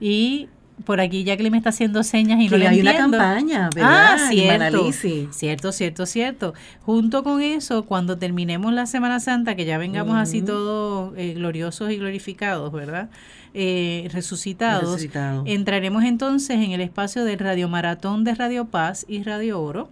[0.00, 0.48] Y
[0.84, 4.16] por aquí Jacqueline me está haciendo señas y no Que le hay una campaña, ¿verdad?
[4.18, 4.90] Ah, cierto.
[5.32, 6.54] Cierto, cierto, cierto.
[6.82, 11.90] Junto con eso, cuando terminemos la Semana Santa, que ya vengamos así todos eh, gloriosos
[11.90, 13.10] y glorificados, ¿verdad?
[13.54, 15.44] Eh, resucitados, Resucitado.
[15.46, 19.90] entraremos entonces en el espacio del Radio Maratón de Radio Paz y Radio Oro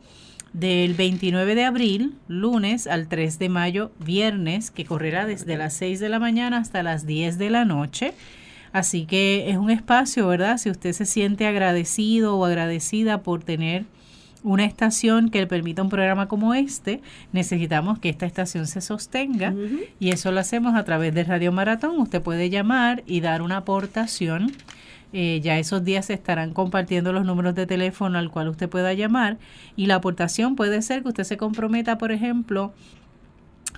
[0.53, 6.01] del 29 de abril, lunes, al 3 de mayo, viernes, que correrá desde las 6
[6.01, 8.15] de la mañana hasta las 10 de la noche.
[8.73, 10.59] Así que es un espacio, ¿verdad?
[10.59, 13.85] Si usted se siente agradecido o agradecida por tener
[14.43, 17.03] una estación que le permita un programa como este,
[17.33, 19.55] necesitamos que esta estación se sostenga
[19.99, 21.99] y eso lo hacemos a través de Radio Maratón.
[21.99, 24.53] Usted puede llamar y dar una aportación
[25.13, 28.93] Eh, ya esos días se estarán compartiendo los números de teléfono al cual usted pueda
[28.93, 29.39] llamar
[29.75, 32.73] y la aportación puede ser que usted se comprometa, por ejemplo,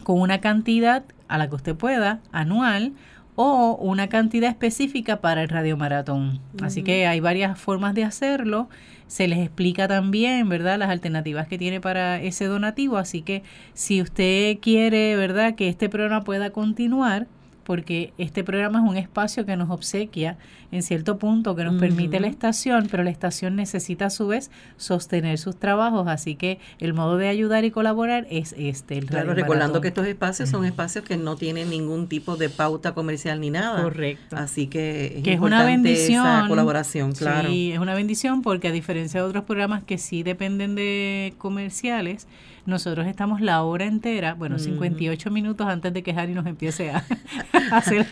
[0.05, 2.92] con una cantidad a la que usted pueda anual
[3.35, 6.40] o una cantidad específica para el radiomaratón.
[6.62, 8.68] Así que hay varias formas de hacerlo.
[9.07, 12.97] Se les explica también, ¿verdad?, las alternativas que tiene para ese donativo.
[12.97, 13.42] Así que
[13.75, 17.27] si usted quiere, ¿verdad?, que este programa pueda continuar,
[17.64, 20.37] porque este programa es un espacio que nos obsequia
[20.72, 24.51] en cierto punto, que nos permite la estación, pero la estación necesita a su vez
[24.79, 28.96] sostener sus trabajos, así que el modo de ayudar y colaborar es este.
[28.96, 32.94] El claro, recordando que estos espacios son espacios que no tienen ningún tipo de pauta
[32.94, 33.83] comercial ni nada.
[33.83, 34.37] Correcto.
[34.37, 36.27] Así que es, que es una bendición.
[36.27, 37.51] Esa colaboración, claro.
[37.51, 42.27] Sí, es una bendición porque a diferencia de otros programas que sí dependen de comerciales,
[42.64, 47.05] nosotros estamos la hora entera, bueno, 58 minutos antes de que Harry nos empiece a,
[47.72, 48.07] hacer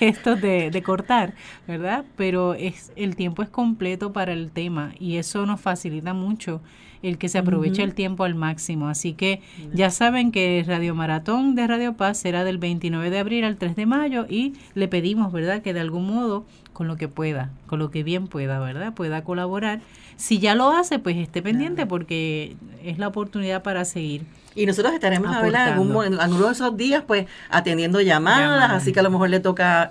[0.00, 1.34] esto de, de, cortar,
[1.66, 2.04] ¿verdad?
[2.16, 6.60] Pero es el tiempo es completo para el tema y eso nos facilita mucho
[7.08, 8.88] el que se aproveche el tiempo al máximo.
[8.88, 9.40] Así que
[9.72, 13.56] ya saben que el Radio Maratón de Radio Paz será del 29 de abril al
[13.56, 17.50] 3 de mayo y le pedimos, ¿verdad?, que de algún modo, con lo que pueda,
[17.66, 19.80] con lo que bien pueda, ¿verdad?, pueda colaborar
[20.16, 24.24] si ya lo hace, pues esté pendiente porque es la oportunidad para seguir.
[24.54, 29.00] Y nosotros estaremos a ver algún, alguno de esos días, pues, atendiendo llamadas, así que
[29.00, 29.90] a lo mejor le toca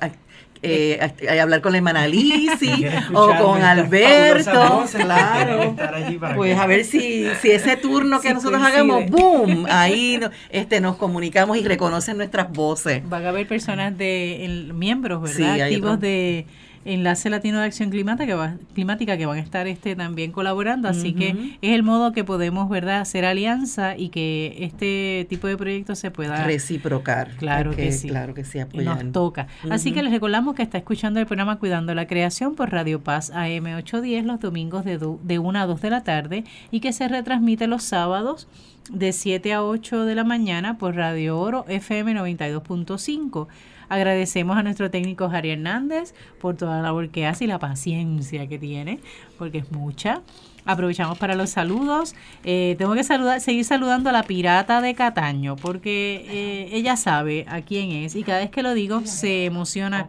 [0.61, 5.75] eh, hablar con la hermana Lisi o con Alberto, claro.
[6.35, 11.57] Pues a ver si, si ese turno que nosotros hagamos, boom, ahí este nos comunicamos
[11.57, 13.07] y reconocen nuestras voces.
[13.07, 15.61] Van a haber personas de miembros, ¿verdad?
[15.61, 16.45] Activos de
[16.85, 20.87] Enlace Latino de Acción Climática que, va, climática que van a estar este también colaborando,
[20.87, 25.57] así que es el modo que podemos, ¿verdad?, hacer alianza y que este tipo de
[25.57, 27.31] proyectos se pueda reciprocar.
[27.37, 28.07] Claro que, sí.
[28.07, 29.47] Claro que sí, Nos toca.
[29.69, 33.31] Así que les recordamos que está escuchando el programa Cuidando la Creación por Radio Paz
[33.31, 37.07] AM 810 los domingos de, de 1 a 2 de la tarde y que se
[37.07, 38.47] retransmite los sábados
[38.91, 43.47] de 7 a 8 de la mañana por Radio Oro FM 92.5.
[43.89, 48.47] Agradecemos a nuestro técnico Jari Hernández por toda la labor que hace y la paciencia
[48.47, 48.99] que tiene,
[49.37, 50.21] porque es mucha.
[50.65, 52.15] Aprovechamos para los saludos.
[52.43, 57.45] Eh, tengo que saludar, seguir saludando a la pirata de Cataño, porque eh, ella sabe
[57.47, 60.07] a quién es y cada vez que lo digo se emociona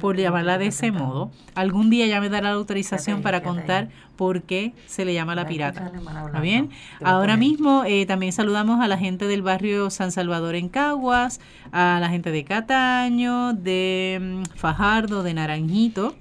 [0.00, 1.30] por llamarla de ese modo.
[1.54, 5.46] Algún día ya me dará la autorización para contar por qué se le llama la
[5.46, 5.90] pirata.
[6.26, 6.70] ¿Está bien?
[7.02, 11.40] Ahora mismo eh, también saludamos a la gente del barrio San Salvador en Caguas,
[11.72, 16.14] a la gente de Cataño, de mm, Fajardo, de Naranjito,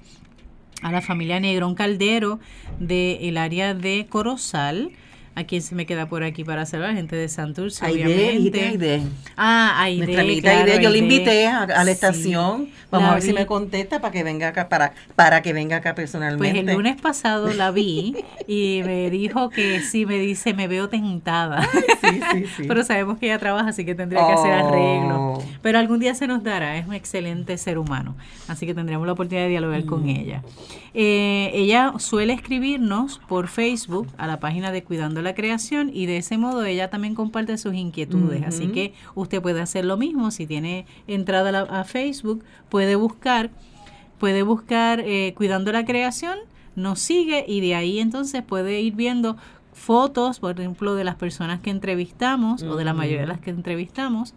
[0.81, 2.39] a la familia Negrón Caldero
[2.79, 4.91] del área de Corozal
[5.33, 6.93] ¿A quién se me queda por aquí para saludar?
[6.93, 8.67] Gente de Santurce, obviamente.
[8.67, 9.01] Aide,
[9.37, 10.83] Ah, Aide, Nuestra amiguita Aide.
[10.83, 12.69] Yo le invité a, la estación.
[12.89, 15.95] Vamos a ver si me contesta para que venga acá, para, para que venga acá
[15.95, 16.61] personalmente.
[16.61, 20.89] Pues el lunes pasado la vi y me dijo que sí, me dice, me veo
[20.89, 21.63] tentada.
[21.63, 22.63] Sí, sí, sí.
[22.67, 25.15] Pero sabemos que ella trabaja, así que tendría que hacer arreglo.
[25.15, 25.43] Oh.
[25.61, 28.17] Pero algún día se nos dará, es un excelente ser humano.
[28.49, 30.09] Así que tendremos la oportunidad de dialogar con mm.
[30.09, 30.43] ella.
[30.93, 36.17] Eh, ella suele escribirnos por Facebook a la página de Cuidando la Creación y de
[36.17, 38.43] ese modo ella también comparte sus inquietudes.
[38.43, 40.31] Así que usted puede hacer lo mismo.
[40.31, 43.49] Si tiene entrada a, Facebook, puede buscar,
[44.19, 46.37] puede buscar eh, Cuidando la Creación,
[46.75, 49.37] nos sigue y de ahí entonces puede ir viendo
[49.73, 53.49] fotos, por ejemplo, de las personas que entrevistamos o de la mayoría de las que
[53.49, 54.33] entrevistamos.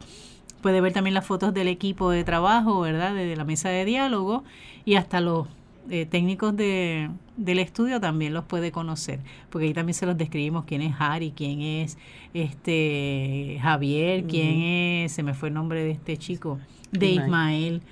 [0.62, 3.14] Puede ver también las fotos del equipo de trabajo, ¿verdad?
[3.14, 4.44] De, la mesa de diálogo
[4.84, 5.46] y hasta los
[5.90, 9.20] eh, técnicos de, del estudio también los puede conocer,
[9.50, 11.98] porque ahí también se los describimos quién es Harry, quién es
[12.32, 16.58] este Javier, quién es, se me fue el nombre de este chico,
[16.92, 17.82] de Ismael,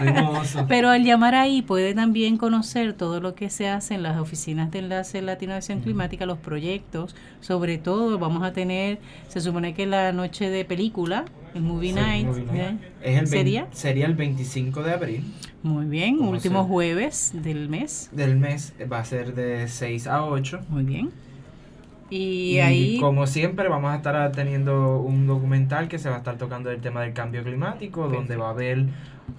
[0.68, 4.70] Pero al llamar ahí puede también conocer todo lo que se hace en las oficinas
[4.70, 7.16] de enlace Latino Acción Climática, los proyectos.
[7.40, 11.24] Sobre todo, vamos a tener, se supone que la noche de película
[11.56, 12.26] el Movie Sí, Night.
[12.26, 12.80] Movie Night.
[12.82, 12.92] ¿eh?
[13.02, 13.66] Es el ¿Sería?
[13.72, 15.24] sería el 25 de abril
[15.62, 18.08] Muy bien, ¿Cómo último se- jueves del mes.
[18.12, 18.72] del mes.
[18.90, 20.60] Va a ser de 6 a 8.
[20.68, 21.10] Muy bien.
[22.08, 26.18] Y, Y, ahí, como siempre vamos a estar teniendo un documental que se va a
[26.18, 28.86] estar tocando el tema del cambio climático, donde va a haber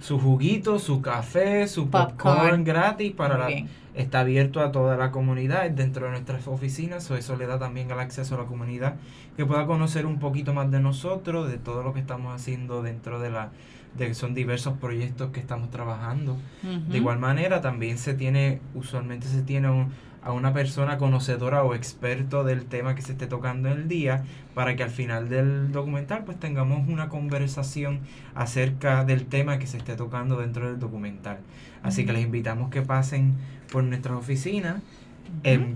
[0.00, 2.36] su juguito, su café, su Popcorn.
[2.36, 3.48] popcorn, gratis para la,
[3.94, 7.90] está abierto a toda la comunidad dentro de nuestras oficinas, o eso le da también
[7.90, 8.96] el acceso a la comunidad
[9.36, 13.18] que pueda conocer un poquito más de nosotros, de todo lo que estamos haciendo dentro
[13.18, 13.50] de la
[13.96, 16.36] de que son diversos proyectos que estamos trabajando.
[16.88, 19.88] De igual manera, también se tiene, usualmente se tiene un-
[20.22, 24.24] a una persona conocedora o experto del tema que se esté tocando en el día,
[24.54, 28.00] para que al final del documental pues tengamos una conversación
[28.34, 31.38] acerca del tema que se esté tocando dentro del documental.
[31.82, 33.34] Así que les invitamos que pasen
[33.70, 34.82] por nuestras oficinas,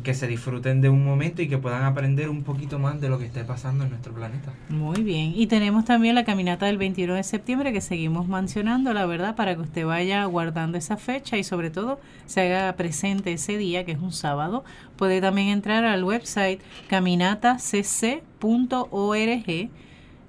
[0.02, 3.18] que se disfruten de un momento y que puedan aprender un poquito más de lo
[3.18, 4.52] que esté pasando en nuestro planeta.
[4.68, 5.32] Muy bien.
[5.34, 9.54] Y tenemos también la caminata del 21 de septiembre que seguimos mencionando, la verdad, para
[9.54, 13.92] que usted vaya guardando esa fecha y sobre todo se haga presente ese día, que
[13.92, 14.64] es un sábado.
[14.96, 19.70] Puede también entrar al website caminatacc.org,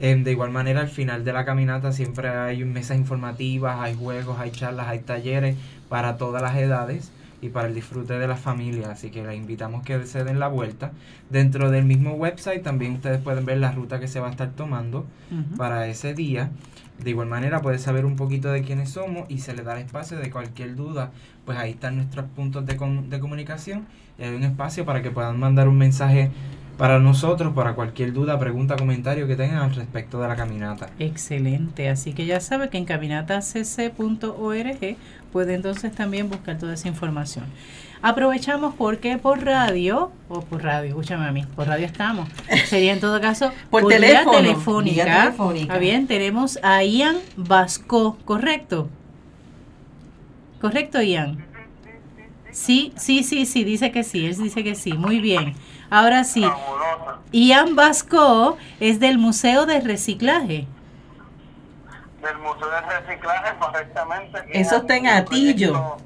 [0.00, 4.38] Em, de igual manera, al final de la caminata siempre hay mesas informativas, hay juegos,
[4.40, 5.56] hay charlas, hay talleres
[5.88, 8.88] para todas las edades y para el disfrute de las familias.
[8.88, 10.90] Así que les invitamos que se den la vuelta.
[11.30, 14.50] Dentro del mismo website también ustedes pueden ver la ruta que se va a estar
[14.50, 15.06] tomando
[15.56, 16.50] para ese día.
[17.02, 19.84] De igual manera puedes saber un poquito de quiénes somos y se le da el
[19.84, 21.10] espacio de cualquier duda.
[21.44, 23.86] Pues ahí están nuestros puntos de, com- de comunicación
[24.18, 26.30] y hay un espacio para que puedan mandar un mensaje
[26.78, 30.90] para nosotros, para cualquier duda, pregunta, comentario que tengan al respecto de la caminata.
[30.98, 34.96] Excelente, así que ya sabe que en caminatacc.org
[35.32, 37.44] puede entonces también buscar toda esa información.
[38.04, 42.28] Aprovechamos porque por radio, o por radio, escúchame a mí, por radio estamos.
[42.66, 45.04] Sería en todo caso Por teléfono, telefónica.
[45.04, 45.74] vía telefónica.
[45.74, 48.88] Ah, bien, tenemos a Ian Vasco, ¿correcto?
[50.60, 51.44] ¿Correcto, Ian?
[52.50, 55.54] Sí, sí, sí, sí, dice que sí, él dice que sí, muy bien.
[55.92, 56.42] Ahora sí,
[57.32, 60.66] Ian Vasco es del Museo de Reciclaje.
[62.22, 64.38] del Museo de Reciclaje correctamente.
[64.52, 65.98] Eso es está en Atillo.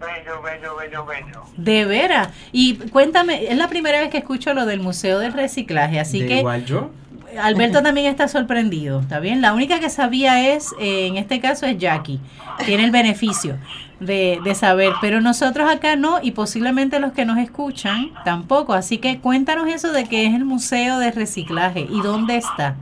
[0.00, 1.42] Bello, bello, bello, bello.
[1.58, 2.28] De veras.
[2.52, 6.26] Y cuéntame, es la primera vez que escucho lo del Museo del Reciclaje, así de
[6.26, 6.90] que igual yo,
[7.38, 9.42] Alberto también está sorprendido, ¿está bien?
[9.42, 12.18] La única que sabía es, eh, en este caso es Jackie,
[12.64, 13.58] tiene el beneficio
[14.00, 18.98] de, de saber, pero nosotros acá no y posiblemente los que nos escuchan tampoco, así
[18.98, 22.76] que cuéntanos eso de qué es el Museo de Reciclaje y dónde está.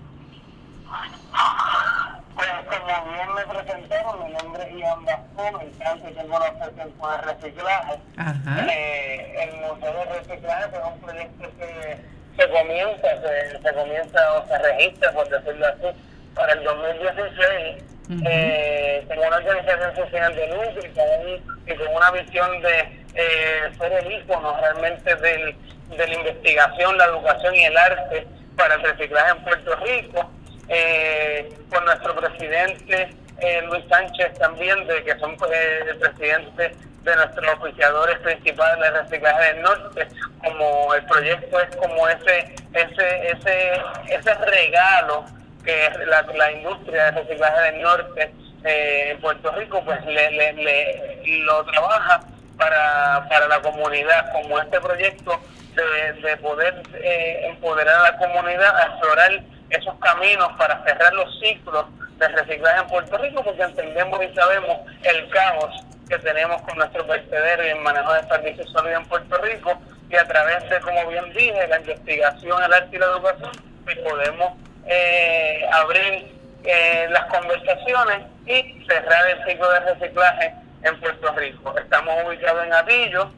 [2.35, 7.17] Pues como bien me presentaron, mi nombre es Ian encanta que conocer el tiempo de
[7.19, 8.01] reciclaje.
[8.17, 8.67] Ajá.
[8.69, 11.99] Eh, el Museo de Reciclaje es un proyecto que
[12.37, 15.99] se comienza, se, se comienza o se registra, por decirlo así,
[16.35, 22.11] para el 2016 Eh, como una organización social de lucro y con, y con una
[22.13, 22.81] visión de
[23.15, 25.57] eh, ser el ícono realmente del,
[25.97, 30.31] de la investigación, la educación y el arte para el reciclaje en Puerto Rico.
[30.69, 37.17] Eh, con nuestro presidente eh, Luis Sánchez también, de que son eh, el presidente de
[37.17, 40.09] nuestros oficiadores principales de reciclaje del norte,
[40.43, 45.25] como el proyecto es como ese ese ese ese regalo
[45.67, 48.33] que la, la industria de reciclaje del norte
[48.65, 52.21] eh, en Puerto Rico pues le, le, le- lo trabaja
[52.57, 55.39] para, para la comunidad como este proyecto
[55.75, 59.41] de, de poder eh, empoderar a la comunidad a explorar
[59.71, 61.85] esos caminos para cerrar los ciclos
[62.19, 67.05] de reciclaje en Puerto Rico porque entendemos y sabemos el caos que tenemos con nuestro
[67.05, 71.07] vertedero y el manejo de desperdicios sólidos en Puerto Rico y a través de, como
[71.09, 73.51] bien dije, la investigación, el arte y la educación,
[73.85, 74.53] pues podemos
[74.87, 76.33] eh, abrir
[76.65, 81.77] eh, las conversaciones y cerrar el ciclo de reciclaje en Puerto Rico.
[81.79, 83.31] Estamos ubicados en Atillo,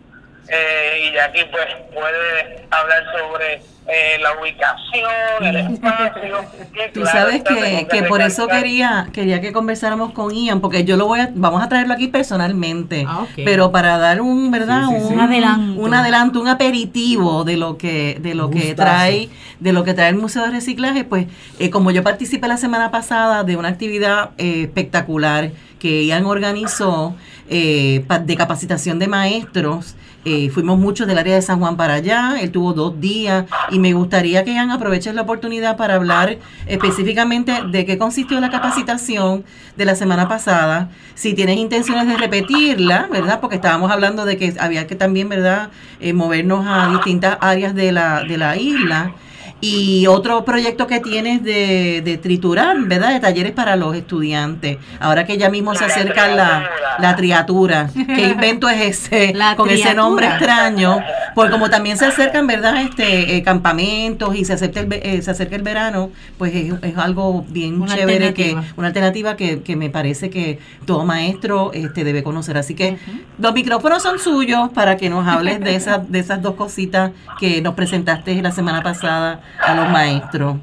[0.50, 5.10] eh, y aquí pues puede hablar sobre eh, la ubicación,
[5.42, 6.44] el espacio.
[6.92, 11.06] Tú sabes que, que por eso quería quería que conversáramos con Ian, porque yo lo
[11.06, 14.88] voy a, vamos a traerlo aquí personalmente, Ah, pero para dar un, ¿verdad?
[14.88, 15.14] Sí, sí, sí.
[15.14, 15.80] Un adelanto.
[15.80, 19.30] un adelanto, un aperitivo de lo que de lo que trae
[19.60, 21.26] de lo que trae el Museo de Reciclaje, pues
[21.58, 27.14] eh, como yo participé la semana pasada de una actividad eh, espectacular que Ian organizó
[27.48, 29.96] eh, de capacitación de maestros.
[30.28, 33.78] Eh, fuimos muchos del área de San Juan para allá, él tuvo dos días y
[33.78, 39.44] me gustaría que Ian aproveches la oportunidad para hablar específicamente de qué consistió la capacitación
[39.76, 43.40] de la semana pasada, si tienes intenciones de repetirla, ¿verdad?
[43.40, 45.70] Porque estábamos hablando de que había que también, ¿verdad?,
[46.00, 49.14] Eh, movernos a distintas áreas de la, de la isla.
[49.60, 53.12] Y otro proyecto que tienes de, de triturar, ¿verdad?
[53.12, 54.78] De talleres para los estudiantes.
[55.00, 57.90] Ahora que ya mismo se acerca la, la triatura.
[57.92, 59.34] ¿Qué invento es ese?
[59.34, 61.00] La Con ese nombre extraño.
[61.34, 62.82] Porque como también se acercan, ¿verdad?
[62.82, 66.72] Este eh, campamentos y se acerca el, ve- eh, se acerca el verano, pues es,
[66.82, 71.70] es algo bien Una chévere que una alternativa que, que me parece que todo maestro
[71.74, 72.56] este debe conocer.
[72.58, 72.98] Así que
[73.38, 77.60] los micrófonos son suyos para que nos hables de esas de esas dos cositas que
[77.62, 80.56] nos presentaste la semana pasada a los maestros.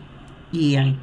[0.52, 1.00] Ian.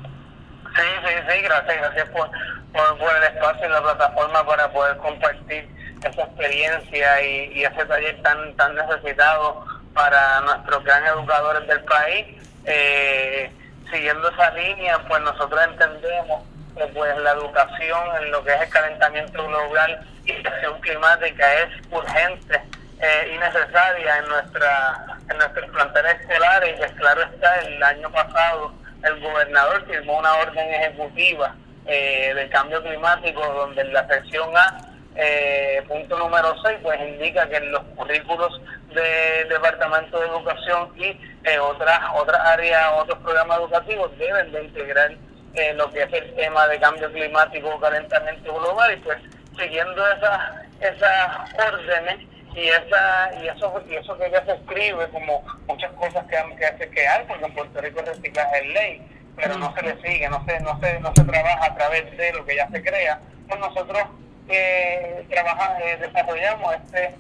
[0.74, 2.30] Sí, sí, sí, gracias, gracias por,
[2.72, 5.68] por, el espacio y la plataforma para poder compartir
[6.02, 12.26] esa experiencia y, y ese taller tan tan necesitado para nuestros gran educadores del país.
[12.64, 13.50] Eh,
[13.90, 16.42] siguiendo esa línea, pues nosotros entendemos
[16.76, 21.54] que pues la educación en lo que es el calentamiento global y la acción climática
[21.54, 22.62] es urgente
[23.03, 28.11] eh, y necesaria en nuestra en nuestros planteles escolares y pues claro está el año
[28.11, 28.72] pasado
[29.03, 31.55] el gobernador firmó una orden ejecutiva
[31.86, 37.46] eh, del cambio climático donde en la sección A eh, punto número 6 pues indica
[37.48, 38.61] que en los currículos
[38.94, 41.07] del Departamento de Educación y
[41.44, 45.12] eh, otras otras áreas, otros programas educativos deben de integrar
[45.55, 49.18] eh, lo que es el tema de cambio climático calentamiento global y pues
[49.59, 50.40] siguiendo esas
[50.80, 56.24] esas órdenes y esa y eso y eso que ya se escribe como muchas cosas
[56.26, 59.03] que, que hace que hay porque en Puerto Rico el reciclaje es ley
[59.36, 62.32] pero no se le sigue no se no se no se trabaja a través de
[62.32, 64.03] lo que ya se crea pues nosotros
[64.48, 67.14] eh, trabaja, eh, desarrollamos este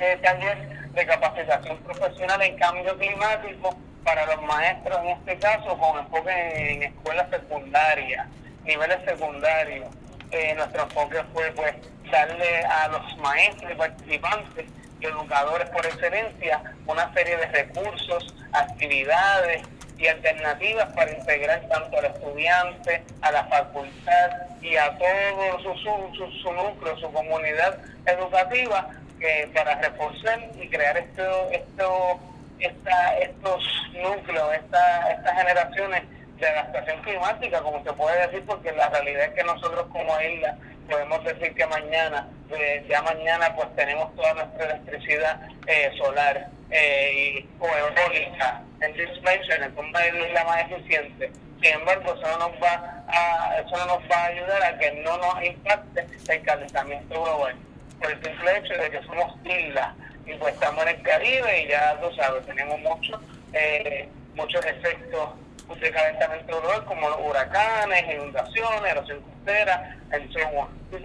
[0.00, 5.98] eh, taller de capacitación profesional en cambio climático para los maestros en este caso con
[5.98, 8.26] enfoque en escuelas secundarias,
[8.64, 9.88] niveles secundarios.
[10.30, 11.74] Eh, nuestro enfoque fue pues
[12.10, 14.66] darle a los maestros y participantes
[15.00, 19.62] y educadores por excelencia una serie de recursos, actividades
[19.96, 25.74] y alternativas para integrar tanto al estudiante, a la facultad y a todo su,
[26.14, 32.20] su, su, núcleo, su comunidad educativa, que para reforzar y crear esto, esto,
[32.60, 33.64] esta, estos
[33.94, 36.02] núcleos, esta, estas generaciones
[36.38, 40.56] de adaptación climática, como se puede decir, porque la realidad es que nosotros como isla
[40.88, 47.44] podemos decir que mañana, eh, ya mañana pues tenemos toda nuestra electricidad eh, solar eh,
[47.44, 51.30] y, o eólica en displacement, como es la más eficiente.
[51.60, 54.92] Sin embargo, eso no nos va a, eso no nos va a ayudar a que
[55.02, 57.56] no nos impacte el calentamiento global.
[58.00, 59.92] Por el simple hecho de que somos islas
[60.24, 63.20] y pues estamos en el Caribe y ya tú sabes, tenemos muchos
[63.52, 65.30] eh, muchos efectos
[65.76, 71.02] de calentamiento global como huracanes, inundaciones, erosión costera, el so Y pues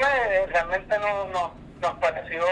[0.50, 2.44] realmente no, no, nos pareció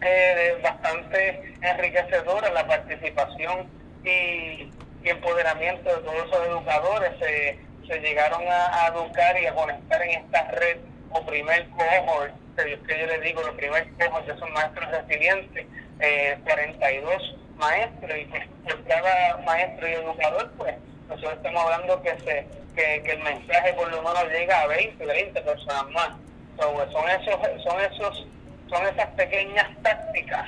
[0.00, 3.68] eh, bastante enriquecedora la participación
[4.04, 4.70] y,
[5.04, 7.12] y empoderamiento de todos esos educadores.
[7.18, 10.78] Se, se llegaron a, a educar y a conectar en esta red
[11.10, 14.90] o primer cohort, que yo, que yo les digo, los primer cohort de esos maestros
[14.90, 15.66] resilientes,
[16.00, 18.44] eh, 42 maestros, y pues
[18.86, 20.74] cada maestro y educador, pues
[21.08, 25.04] nosotros estamos hablando que se que, que el mensaje por lo menos llega a 20,
[25.04, 26.10] 20 personas más.
[26.58, 28.26] So, son esos son esos
[28.68, 30.46] son esas pequeñas tácticas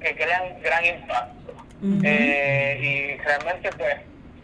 [0.00, 1.54] que crean gran impacto.
[2.04, 3.96] Eh, y realmente pues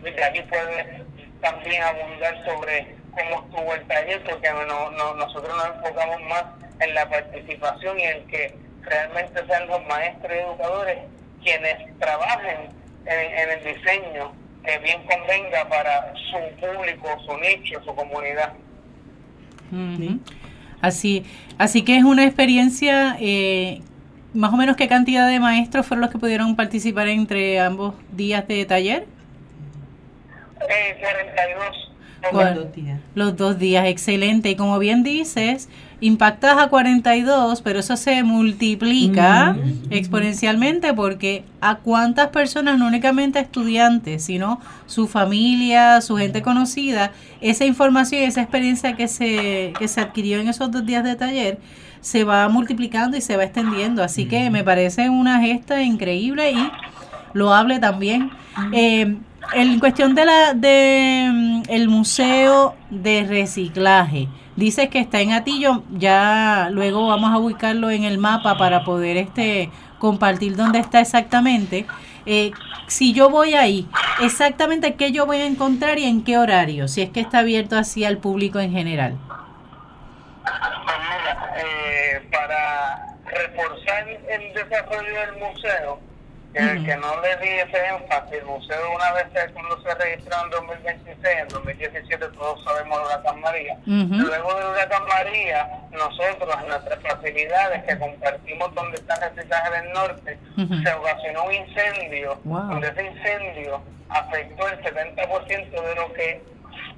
[0.02, 1.04] desde aquí puede
[1.40, 6.44] también abundar sobre cómo estuvo el taller porque no, no, nosotros nos enfocamos más
[6.80, 10.98] en la participación y en que realmente sean los maestros y educadores
[11.42, 12.70] quienes trabajen
[13.06, 14.32] en, en el diseño
[14.64, 18.52] que bien convenga para su público, su nicho, su comunidad.
[19.72, 20.20] Ujú.
[20.80, 21.24] Así,
[21.58, 23.80] así que es una experiencia, eh,
[24.34, 28.46] más o menos qué cantidad de maestros fueron los que pudieron participar entre ambos días
[28.46, 29.06] de taller.
[30.68, 31.88] Eh, 42.
[32.32, 32.66] Bueno,
[33.14, 34.50] los dos días, excelente.
[34.50, 35.68] Y como bien dices,
[36.00, 39.56] impactas a 42, pero eso se multiplica
[39.90, 47.64] exponencialmente porque a cuántas personas, no únicamente estudiantes, sino su familia, su gente conocida, esa
[47.64, 51.58] información y esa experiencia que se, que se adquirió en esos dos días de taller,
[52.00, 54.02] se va multiplicando y se va extendiendo.
[54.04, 56.70] Así que me parece una gesta increíble y
[57.32, 58.30] loable también.
[58.72, 59.16] Eh,
[59.54, 64.28] en cuestión de la de mm, el museo de reciclaje,
[64.58, 69.16] dices que está en Atillo, ya luego vamos a ubicarlo en el mapa para poder
[69.16, 71.86] este compartir dónde está exactamente.
[72.26, 72.50] Eh,
[72.88, 73.86] si yo voy ahí,
[74.20, 77.76] exactamente qué yo voy a encontrar y en qué horario, si es que está abierto
[77.76, 79.16] así al público en general.
[80.42, 86.00] Pues eh, para reforzar el desarrollo del museo,
[86.52, 91.18] que, no le di ese énfasis, el museo una vez cuando se registró en 2026,
[91.24, 97.84] en 2017 todos sabemos de Huracán María, luego de Huracán María, nosotros en nuestras facilidades
[97.84, 103.82] que compartimos donde está el reciclaje del norte, se ocasionó un incendio, donde ese incendio
[104.08, 106.42] afectó el 70% de lo que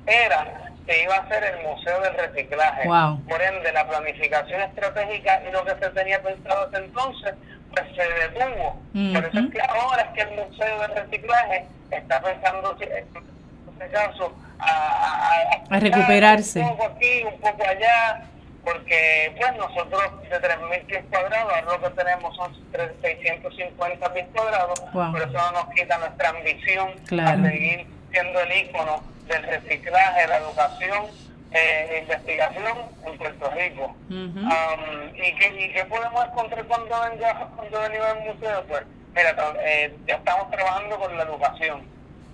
[0.06, 2.88] era que iba a ser el Museo del Reciclaje.
[3.28, 7.34] Por ende, la planificación estratégica y lo que se tenía pensado hasta entonces
[7.74, 8.80] se detuvo.
[8.92, 13.88] Por eso es que ahora es que el Museo del Reciclaje está pensando, en este
[13.90, 15.32] caso, a,
[15.70, 16.60] a, recuperarse.
[16.60, 18.22] Un poco aquí, un poco allá,
[18.64, 22.52] porque pues nosotros de 3.000 pies cuadrados, ahora lo que tenemos son
[23.00, 26.90] 650 pies cuadrados, por eso no nos quita nuestra ambición
[27.20, 31.06] a seguir siendo el ícono del reciclaje, la educación
[31.52, 33.96] eh, investigación en Puerto Rico.
[34.08, 38.64] Um, ¿y, qué, ¿Y podemos encontrar cuando, venga, cuando venimos al museo?
[38.68, 38.82] Pues,
[39.14, 41.82] mira, eh, ya estamos trabajando con la educación,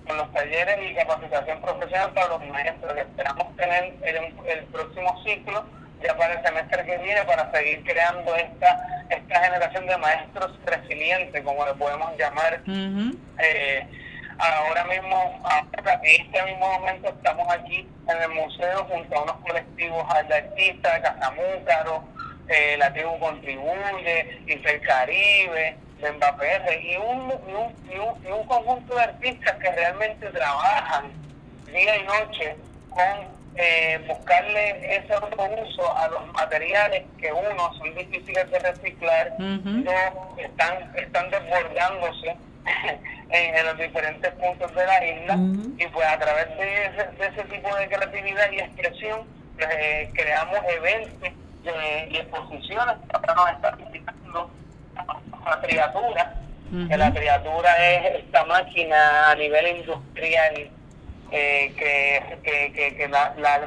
[0.07, 2.97] con los talleres y capacitación profesional para los maestros.
[2.97, 4.17] Esperamos tener el,
[4.49, 5.65] el próximo ciclo
[6.03, 11.43] ya para el semestre que viene para seguir creando esta esta generación de maestros resilientes,
[11.45, 12.61] como le podemos llamar.
[13.39, 13.87] eh,
[14.39, 15.41] Ahora mismo,
[15.73, 20.95] en este mismo momento, estamos aquí en el museo junto a unos colectivos de artistas
[20.95, 22.05] de Casamúcaro,
[22.49, 24.43] eh, La Tribu Contribuye,
[24.87, 31.11] Caribe, de Mbappé, y un, y, un, y, un, conjunto de artistas que realmente trabajan
[31.73, 32.57] día y noche
[32.91, 39.33] con eh, buscarle ese otro uso a los materiales que uno son difíciles de reciclar,
[40.37, 42.37] están, están desbordándose
[43.31, 45.37] en, los diferentes puntos de la isla.
[45.79, 49.21] Y pues a través de ese, tipo de creatividad y expresión
[49.57, 51.31] pues, eh, creamos eventos
[52.11, 52.97] y exposiciones.
[53.13, 54.51] Ahora nos está visitando
[55.45, 56.37] la criatura
[56.89, 60.69] que la criatura es esta máquina a nivel industrial
[61.31, 63.59] eh, que, que, que, la, la,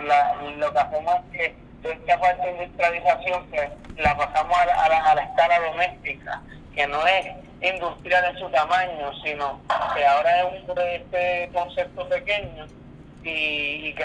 [0.58, 5.16] lo que hacemos es que esta parte de industrialización pues, la pasamos a la, a
[5.16, 6.42] la escala doméstica
[6.76, 7.28] que no es
[7.62, 9.62] industrial en su tamaño, sino
[9.96, 12.68] que ahora es un este concepto pequeño
[13.24, 13.96] y, y,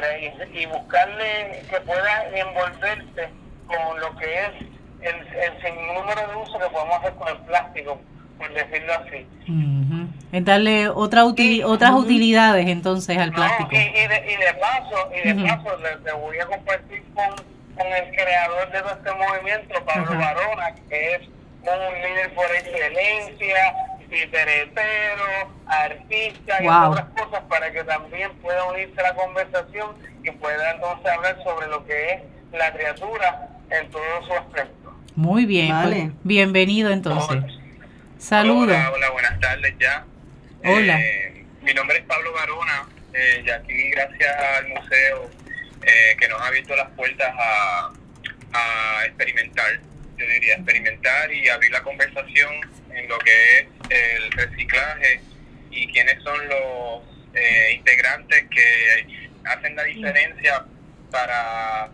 [0.54, 3.28] y buscarle que pueda envolverse
[3.66, 4.50] con lo que es
[5.02, 8.00] el, el sinnúmero de uso que podemos hacer con el plástico,
[8.38, 9.26] por decirlo así.
[10.32, 13.68] En darle otra otras utilidades entonces al plástico.
[13.72, 17.28] y, y, de, y, de, paso, y de paso le, voy a compartir con,
[17.76, 21.20] con el creador de este movimiento, Pablo Barona, que es
[21.72, 23.74] un líder por excelencia,
[24.10, 30.72] titeretero, artista y otras cosas para que también pueda unirse a la conversación y pueda
[30.72, 34.94] entonces hablar sobre lo que es la criatura en todo su aspecto.
[35.16, 37.42] Muy bien, pues, bienvenido entonces.
[38.18, 38.76] Saludos.
[38.94, 40.04] Hola, buenas tardes ya.
[40.64, 41.00] Hola.
[41.00, 45.30] Eh, mi nombre es Pablo Barona eh, y aquí gracias al museo
[45.82, 47.90] eh, que nos ha abierto las puertas a,
[48.52, 49.80] a experimentar
[50.16, 52.52] yo diría, experimentar y abrir la conversación
[52.92, 55.20] en lo que es el reciclaje
[55.70, 57.02] y quiénes son los
[57.34, 60.64] eh, integrantes que hacen la diferencia
[61.10, 61.90] para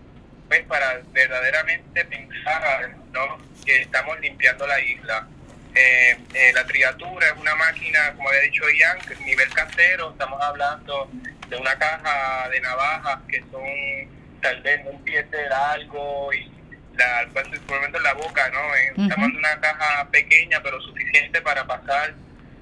[0.49, 3.39] pues para verdaderamente pensar ¿no?
[3.65, 5.29] que estamos limpiando la isla.
[5.77, 11.09] Eh, eh, la triatura es una máquina, como había dicho Ian, nivel casero, estamos hablando
[11.49, 16.51] de una caja de navajas que son tal vez un pie de largo y
[17.01, 17.27] la,
[17.69, 19.03] momento en la boca, ¿no?
[19.05, 22.15] Estamos en una caja pequeña pero suficiente para pasar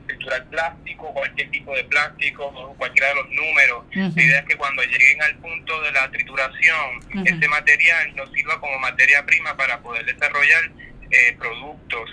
[0.06, 3.84] triturar plástico, cualquier tipo de plástico, cualquiera de los números.
[3.92, 8.58] La idea es que cuando lleguen al punto de la trituración, este material nos sirva
[8.58, 10.70] como materia prima para poder desarrollar
[11.10, 12.10] eh, productos,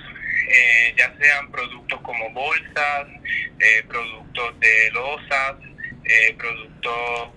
[0.50, 3.08] eh, ya sean productos como bolsas,
[3.60, 5.56] eh, productos de losas,
[6.38, 7.30] productos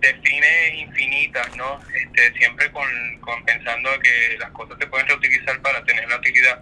[0.00, 1.80] de fines infinitas, ¿no?
[1.94, 2.88] Este, siempre con,
[3.20, 6.60] con pensando que las cosas se pueden reutilizar para tener una utilidad,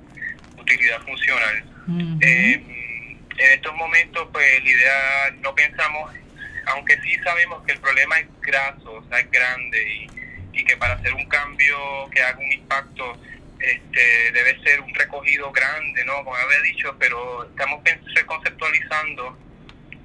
[0.56, 1.64] utilidad funcional.
[2.20, 2.62] Eh,
[3.38, 6.12] en estos momentos, pues la idea, no pensamos,
[6.66, 10.76] aunque sí sabemos que el problema es graso, o sea, es grande y, y que
[10.76, 11.76] para hacer un cambio
[12.10, 13.18] que haga un impacto
[13.60, 16.24] este, debe ser un recogido grande, ¿no?
[16.24, 17.82] Como había dicho, pero estamos
[18.14, 19.36] reconceptualizando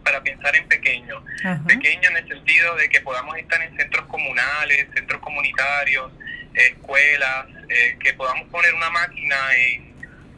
[0.04, 1.24] para pensar en pequeño.
[1.68, 6.12] Pequeño en el sentido de que podamos estar en centros comunales, centros comunitarios,
[6.54, 9.94] escuelas, eh, que podamos poner una máquina en,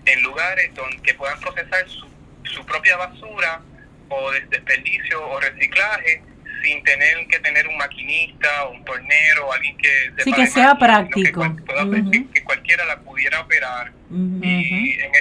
[0.06, 2.08] en lugares donde que puedan procesar su,
[2.44, 3.62] su propia basura
[4.10, 6.22] o desperdicio o reciclaje
[6.64, 10.76] sin tener que tener un maquinista o un tornero o alguien que sí que sea
[10.76, 11.42] práctico.
[12.34, 13.92] que, cualquiera la pudiera operar.
[14.12, 15.12] Y en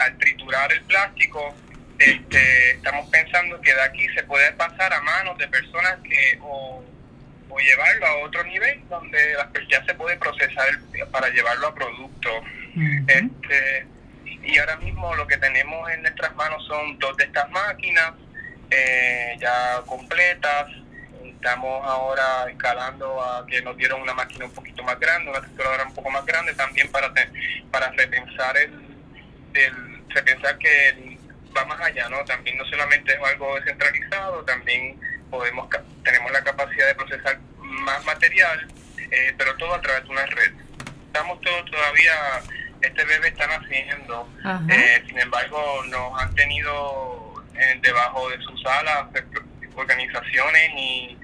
[0.00, 1.54] al triturar el plástico
[1.98, 6.82] este, estamos pensando que de aquí se puede pasar a manos de personas que o,
[7.58, 9.18] llevarlo a otro nivel donde
[9.70, 10.66] ya se puede procesar
[11.10, 12.30] para llevarlo a producto.
[13.06, 13.86] este,
[14.42, 18.12] y ahora mismo lo que tenemos en nuestras manos son dos de estas máquinas
[18.70, 20.66] eh, ya completas.
[21.24, 25.84] Estamos ahora escalando a que nos dieron una máquina un poquito más grande, una trituradora
[25.84, 27.12] un poco más grande también para
[27.70, 28.72] para repensar el,
[29.54, 31.15] el repensar que el,
[31.56, 32.24] va más allá, ¿no?
[32.24, 34.98] También no solamente es algo descentralizado, también
[35.30, 35.68] podemos
[36.04, 38.66] tenemos la capacidad de procesar más material,
[39.10, 40.52] eh, pero todo a través de una red.
[41.06, 42.14] Estamos todos todavía,
[42.80, 44.28] este bebé está naciendo,
[44.70, 49.06] eh, sin embargo nos han tenido eh, debajo de sus alas
[49.74, 51.18] organizaciones y,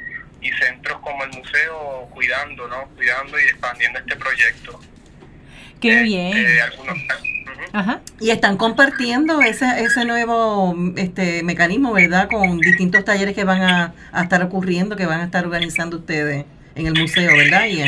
[0.58, 2.88] centros como el museo cuidando, ¿no?
[2.96, 4.80] Cuidando y expandiendo este proyecto.
[5.80, 6.60] Qué bien.
[6.60, 6.98] Algunos,
[8.20, 12.28] y están compartiendo ese, ese nuevo este mecanismo, ¿verdad?
[12.28, 16.44] Con distintos talleres que van a, estar ocurriendo, que van a estar organizando ustedes
[16.74, 17.66] en el museo, ¿verdad?
[17.66, 17.82] Y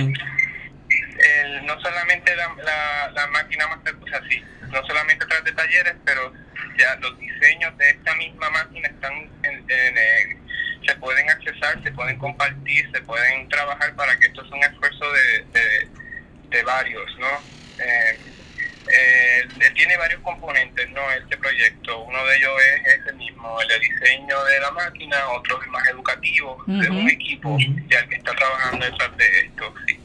[1.62, 6.32] no solamente la, la, máquina sea, sí, no solamente a través de talleres, pero
[6.78, 9.12] ya los diseños de esta misma máquina están
[9.42, 10.44] en,
[10.86, 15.04] se pueden accesar, se pueden compartir, se pueden trabajar para que esto sea un esfuerzo
[15.12, 15.88] de, de,
[16.50, 17.28] de varios, ¿no?
[17.78, 18.18] Eh,
[18.92, 21.00] eh, tiene varios componentes, ¿no?
[21.12, 22.02] Este proyecto.
[22.02, 22.52] Uno de ellos
[22.84, 27.08] es ese mismo, el de diseño de la máquina, otro es más educativo, de un
[27.08, 27.56] equipo
[27.88, 29.74] ya que está trabajando detrás de esto.
[29.86, 29.98] Sí.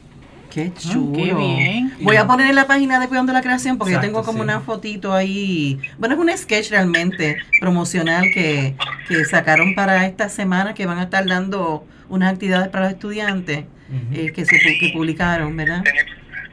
[0.50, 1.38] Qué ah, chulo.
[1.38, 1.94] bien.
[2.00, 4.60] Voy a poner en la página de Cuidando la Creación porque yo tengo como una
[4.60, 5.80] fotito ahí.
[5.98, 8.74] Bueno, es un sketch realmente promocional que,
[9.08, 13.64] que sacaron para esta semana que van a estar dando unas actividades para los estudiantes
[14.12, 15.84] eh, que se que publicaron, ¿verdad?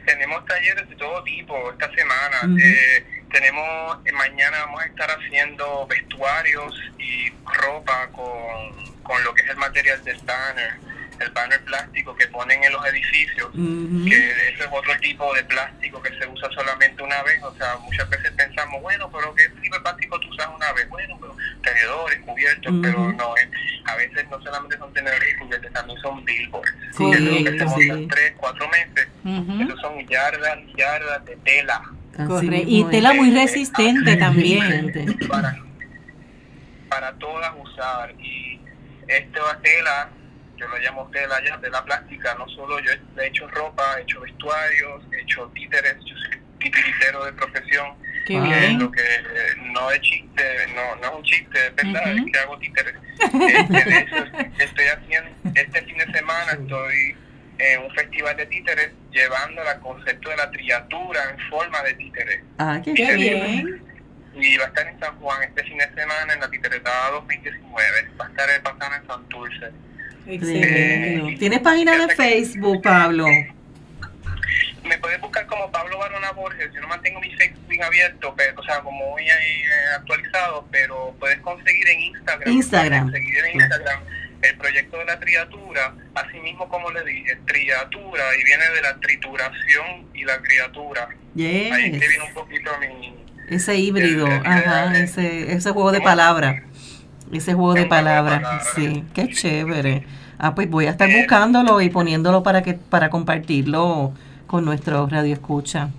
[0.08, 2.38] Tenemos talleres de todo tipo esta semana.
[2.58, 9.42] Eh, tenemos, eh, mañana vamos a estar haciendo vestuarios y ropa con, con lo que
[9.42, 10.72] es el material del banner
[11.20, 16.02] el banner plástico que ponen en los edificios, que ese es otro tipo de plástico
[16.02, 19.76] que se usa solamente una vez, o sea, muchas veces pensamos, bueno, pero ¿qué tipo
[19.76, 20.88] de plástico tú usas una vez?
[20.88, 23.50] Bueno, pero tenedores, cubiertos, pero no, eh,
[23.84, 26.74] a veces no solamente son tenedores y cubiertos, también son billboards.
[26.96, 27.10] Sí,
[27.44, 29.08] que se montan tres, cuatro meses,
[29.60, 31.82] esos son yardas y yardas de tela.
[32.66, 35.18] y tela muy resistente también.
[35.28, 35.56] Para,
[36.88, 38.14] para todas usar.
[38.18, 38.60] Y
[39.06, 40.10] esta tela
[40.58, 42.90] yo lo llamo tela ya, de la plástica, no solo yo
[43.20, 47.94] he hecho ropa, he hecho vestuarios, he hecho títeres, yo soy titiritero de profesión,
[48.26, 48.38] que
[48.78, 49.02] lo que
[49.72, 52.94] no es chiste, no, no es un chiste, es verdad, es que hago títeres.
[53.18, 54.16] Este, de eso
[54.58, 57.16] estoy haciendo, este fin de semana estoy
[57.58, 62.42] en un festival de títeres llevando el concepto de la triatura en forma de títeres.
[62.58, 63.82] Ah, qué, bien.
[64.34, 68.08] Y va a estar en San Juan este fin de semana en la titeretada 2019,
[68.20, 69.72] va a estar el pasado en Santurce.
[70.28, 73.26] ¿Tienes página de Facebook, Pablo?
[74.84, 76.70] Me puedes buscar como Pablo Barona Borges.
[76.74, 81.14] Yo no mantengo mi Facebook abierto, pero, o sea, como muy ahí eh, actualizado, pero
[81.18, 82.52] puedes conseguir en Instagram.
[82.52, 83.02] Instagram.
[83.04, 84.00] Conseguir en Instagram
[84.42, 89.00] el proyecto de la triatura, así mismo como le dije, triatura, y viene de la
[89.00, 91.08] trituración y la criatura.
[91.36, 93.14] Ahí que viene un poquito mi...
[93.48, 96.62] Ese híbrido, ajá, ese, ese juego de palabras.
[97.32, 100.06] Ese juego de palabras, sí, qué chévere.
[100.38, 104.12] Ah, pues voy a estar buscándolo y poniéndolo para que para compartirlo
[104.46, 105.90] con nuestro radio escucha.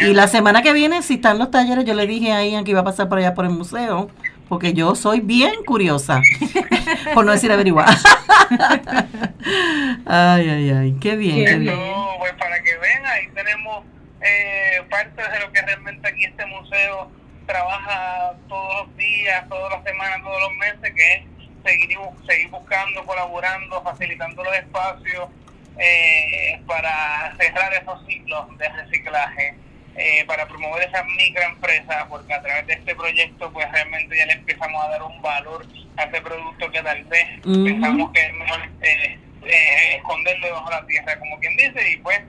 [0.00, 2.72] Y la semana que viene, si están los talleres, yo le dije a Ian que
[2.72, 4.10] iba a pasar por allá por el museo,
[4.48, 6.20] porque yo soy bien curiosa,
[7.14, 7.88] por no decir averiguar.
[10.06, 11.44] ay, ay, ay, qué bien.
[11.44, 11.76] Qué bien.
[12.18, 13.84] pues para que vean, ahí tenemos
[14.20, 17.10] eh, parte de lo que realmente aquí este museo
[17.48, 21.22] trabaja todos los días, todas las semanas, todos los meses, que es
[21.64, 25.30] seguir, seguir buscando, colaborando, facilitando los espacios
[25.78, 29.54] eh, para cerrar esos ciclos de reciclaje,
[29.96, 34.34] eh, para promover esas microempresas, porque a través de este proyecto pues realmente ya le
[34.34, 38.60] empezamos a dar un valor a ese producto que tal vez pensamos que es mejor
[38.82, 42.20] eh, eh, esconderlo debajo de la tierra, como quien dice, y pues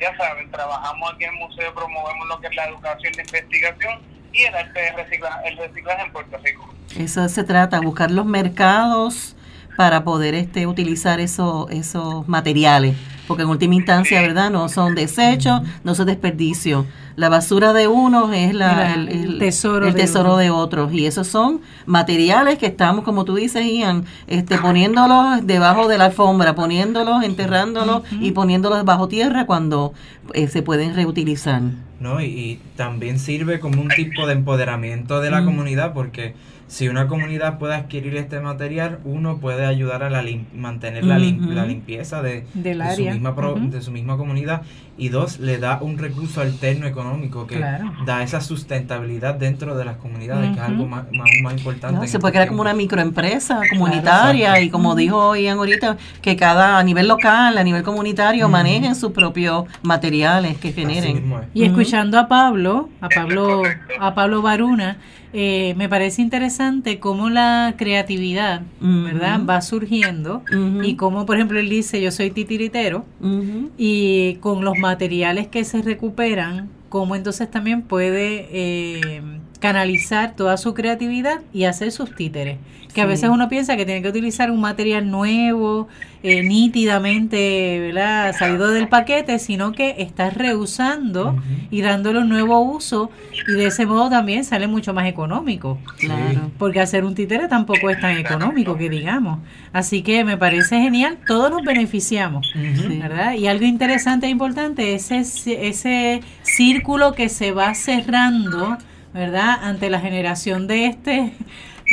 [0.00, 4.17] ya saben, trabajamos aquí en el museo, promovemos lo que es la educación, de investigación
[4.94, 6.74] reciclaje, el reciclaje en Puerto Rico.
[6.96, 9.36] Eso se trata, buscar los mercados
[9.76, 12.96] para poder este utilizar eso, esos materiales,
[13.28, 14.50] porque en última instancia, ¿verdad?
[14.50, 16.86] No son desechos, no son desperdicios.
[17.14, 21.60] La basura de unos es la, el, tesoro, el tesoro de, otros y esos son
[21.84, 28.02] materiales que estamos, como tú dices, Ian, este, poniéndolos debajo de la alfombra, poniéndolos, enterrándolos
[28.20, 29.92] y poniéndolos bajo tierra cuando
[30.32, 31.60] eh, se pueden reutilizar.
[32.00, 36.34] No, y, también sirve como un tipo de empoderamiento de la comunidad porque
[36.68, 40.22] si una comunidad puede adquirir este material, uno puede ayudar a la
[40.54, 43.34] mantener la, la, limpieza de, su misma
[43.70, 44.62] de su misma comunidad
[44.98, 47.64] y dos, le da un recurso alterno económico que
[48.04, 51.04] da esa sustentabilidad dentro de las comunidades, que es algo más,
[51.42, 52.06] más, importante.
[52.08, 56.82] se puede crear como una microempresa comunitaria y como dijo Ian ahorita, que cada a
[56.82, 61.32] nivel local, a nivel comunitario, manejen sus propios materiales que generen.
[61.54, 63.62] Y escuchando a Pablo, a Pablo,
[64.00, 64.98] a Pablo Baruna,
[65.34, 69.40] eh, me parece interesante cómo la creatividad, ¿verdad?
[69.44, 70.42] Va surgiendo
[70.82, 73.04] y cómo, por ejemplo, él dice, yo soy titiritero
[73.76, 79.22] y con los materiales que se recuperan, cómo entonces también puede eh,
[79.60, 82.58] canalizar toda su creatividad y hacer sus títeres.
[82.94, 85.88] Que a veces uno piensa que tiene que utilizar un material nuevo,
[86.22, 88.34] eh, nítidamente ¿verdad?
[88.36, 91.36] salido del paquete, sino que estás reusando
[91.70, 93.10] y dándole un nuevo uso
[93.46, 95.78] y de ese modo también sale mucho más económico.
[95.98, 96.50] Claro.
[96.58, 99.40] Porque hacer un títere tampoco es tan económico que digamos.
[99.72, 102.52] Así que me parece genial, todos nos beneficiamos,
[102.88, 103.34] ¿verdad?
[103.34, 108.78] Y algo interesante e importante es ese, ese círculo que se va cerrando
[109.12, 109.58] ¿verdad?
[109.62, 111.32] Ante la generación de este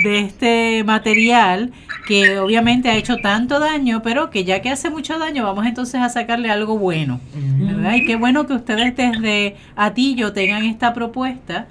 [0.03, 1.71] de este material
[2.05, 6.01] que obviamente ha hecho tanto daño, pero que ya que hace mucho daño, vamos entonces
[6.01, 7.95] a sacarle algo bueno, ¿verdad?
[7.95, 11.67] Y qué bueno que ustedes desde Atillo tengan esta propuesta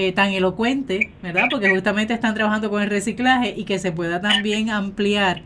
[0.00, 1.46] eh, tan elocuente, ¿verdad?
[1.50, 5.42] Porque justamente están trabajando con el reciclaje y que se pueda también ampliar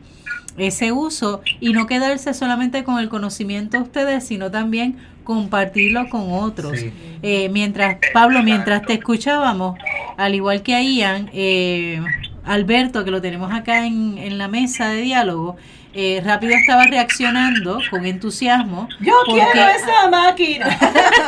[0.58, 6.32] ese uso y no quedarse solamente con el conocimiento de ustedes, sino también compartirlo con
[6.32, 6.78] otros.
[7.22, 9.78] Eh, mientras, Pablo, mientras te escuchábamos,
[10.18, 12.02] al igual que a Ian, eh,
[12.44, 15.56] Alberto, que lo tenemos acá en, en la mesa de diálogo,
[15.94, 18.88] eh, rápido estaba reaccionando con entusiasmo.
[19.00, 20.78] Yo quiero esa máquina.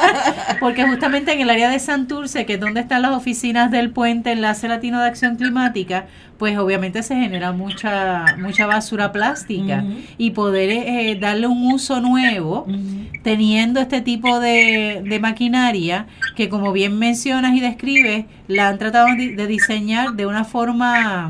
[0.61, 4.33] porque justamente en el área de Santurce, que es donde están las oficinas del puente
[4.33, 6.07] Enlace Latino de Acción Climática,
[6.39, 9.85] pues obviamente se genera mucha mucha basura plástica
[10.19, 12.67] y poder eh, darle un uso nuevo
[13.23, 19.09] teniendo este tipo de, de, maquinaria que como bien mencionas y describes la han tratado
[19.17, 21.29] de diseñar de una forma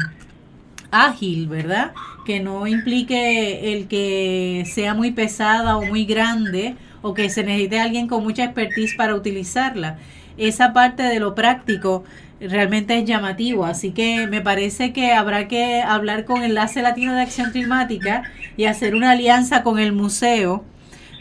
[0.90, 1.92] ágil, ¿verdad?
[2.24, 7.80] Que no implique el que sea muy pesada o muy grande o que se necesite
[7.80, 9.98] alguien con mucha expertise para utilizarla.
[10.38, 12.04] Esa parte de lo práctico
[12.40, 17.22] realmente es llamativo, así que me parece que habrá que hablar con Enlace Latino de
[17.22, 18.24] Acción Climática
[18.56, 20.64] y hacer una alianza con el museo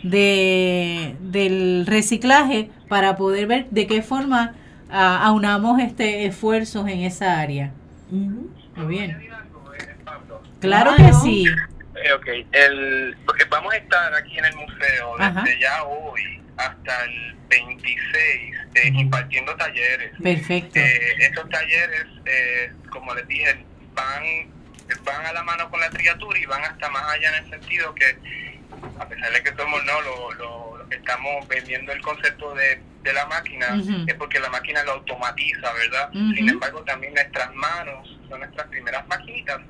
[0.04, 4.54] de, del reciclaje para poder ver de qué forma
[4.89, 7.72] aunamos este esfuerzos en esa área.
[8.10, 9.33] Muy bien.
[10.64, 11.45] Claro que sí.
[11.95, 13.18] Eh, ok, el,
[13.49, 19.55] vamos a estar aquí en el museo desde ya hoy hasta el 26 eh, impartiendo
[19.55, 20.11] talleres.
[20.22, 20.80] Perfecto.
[20.80, 24.24] Eh, estos talleres, eh, como les dije, van,
[25.03, 27.93] van a la mano con la criatura y van hasta más allá en el sentido
[27.93, 28.18] que,
[28.99, 30.62] a pesar de que somos no lo, lo, que
[30.94, 33.68] estamos vendiendo el concepto de, de la máquina,
[34.08, 36.12] es porque la máquina lo automatiza, ¿verdad?
[36.12, 39.62] Sin embargo, también nuestras manos nuestras primeras maquinitas.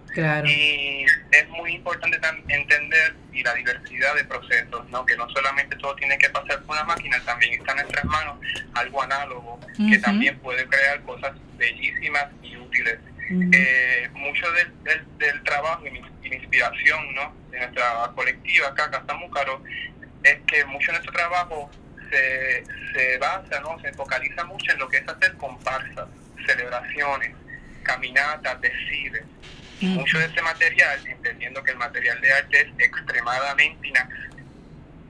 [0.46, 5.06] Y es muy importante entender y la diversidad de procesos, ¿no?
[5.06, 8.38] que no solamente todo tiene que pasar por una máquina, también está en nuestras manos
[8.74, 9.60] algo análogo
[9.90, 13.00] que también puede crear cosas bellísimas y útiles.
[13.30, 14.74] Eh, mucho del,
[15.18, 17.34] del, trabajo y la inspiración ¿no?
[17.50, 19.64] de nuestra colectiva acá, Casamúcaro,
[20.24, 21.70] es que mucho de nuestro trabajo
[22.10, 22.64] se,
[22.94, 23.80] se basa, ¿no?
[23.80, 26.08] se focaliza mucho en lo que es hacer comparsas,
[26.46, 27.36] celebraciones,
[27.84, 29.24] caminatas, desfiles.
[29.82, 34.44] Mucho de ese material, entendiendo que el material de arte es extremadamente inaccesible,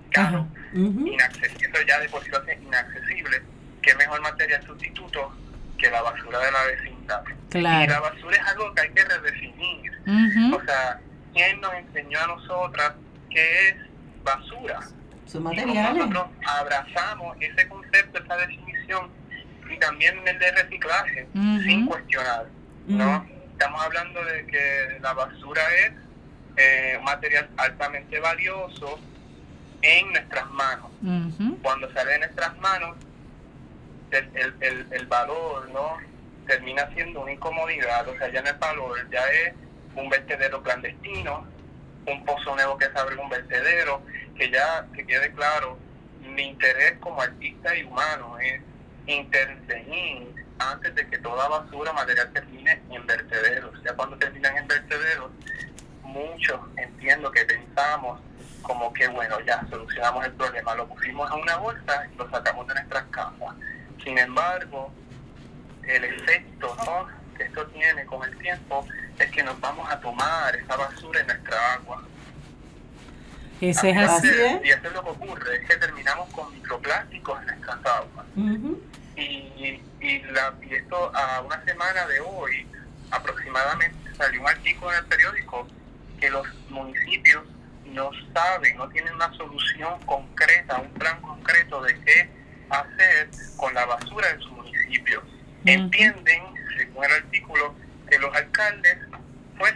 [0.09, 3.43] caro, inaccesible, ya de por sí inaccesible,
[3.83, 5.31] qué mejor material sustituto
[5.77, 7.23] que la basura de la vecindad.
[7.51, 7.83] Claro.
[7.83, 9.91] Y la basura es algo que hay que redefinir.
[10.55, 10.99] O sea,
[11.33, 12.93] ¿quién nos enseñó a nosotras
[13.29, 13.75] qué es
[14.23, 14.79] basura?
[15.41, 15.95] Materiales.
[15.95, 19.09] nosotros abrazamos ese concepto, esa definición,
[19.69, 22.45] y también el de reciclaje, sin cuestionar,
[22.87, 23.25] ¿no?
[23.53, 25.93] Estamos hablando de que la basura es
[26.57, 28.99] eh, un material altamente valioso
[29.81, 30.91] en nuestras manos.
[31.61, 32.97] Cuando sale de nuestras manos,
[34.11, 35.97] el, el, el, el valor, ¿no?
[36.47, 39.53] Termina siendo una incomodidad, o sea, ya no es valor, ya es
[39.95, 41.47] un vertedero clandestino,
[42.05, 44.01] un pozo nuevo que se abre un vertedero,
[44.35, 45.77] que ya, que quede claro,
[46.21, 48.61] mi interés como artista y humano es
[49.07, 53.81] intervenir antes de que toda basura material termine en vertederos.
[53.83, 55.31] Ya cuando terminan en vertederos,
[56.03, 58.19] muchos entiendo que pensamos
[58.61, 62.67] como que bueno, ya solucionamos el problema, lo pusimos en una bolsa y lo sacamos
[62.67, 63.55] de nuestras casas.
[64.03, 64.91] Sin embargo,
[65.83, 67.22] el efecto ¿no?
[67.33, 68.85] Que esto tiene con el tiempo
[69.17, 72.03] es que nos vamos a tomar esa basura en nuestra agua.
[73.61, 74.65] Ese es Así es.
[74.65, 78.25] Y eso es lo que ocurre, es que terminamos con microplásticos en nuestras aguas.
[79.15, 82.67] Y, y, la, y esto a una semana de hoy
[83.11, 85.67] aproximadamente salió un artículo en el periódico
[86.19, 87.43] que los municipios
[87.85, 92.29] no saben, no tienen una solución concreta, un plan concreto de qué
[92.69, 95.21] hacer con la basura de su municipio.
[95.65, 96.43] Entienden,
[96.93, 97.75] según el artículo,
[98.09, 98.97] que los alcaldes
[99.57, 99.73] pues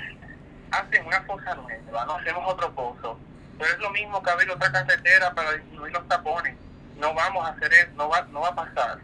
[0.72, 3.20] hacen una fosa nueva, no hacemos otro pozo.
[3.57, 6.55] Pero es lo mismo que abrir otra carretera para disminuir los tapones.
[6.99, 8.99] No vamos a hacer eso, no va, no va a pasar.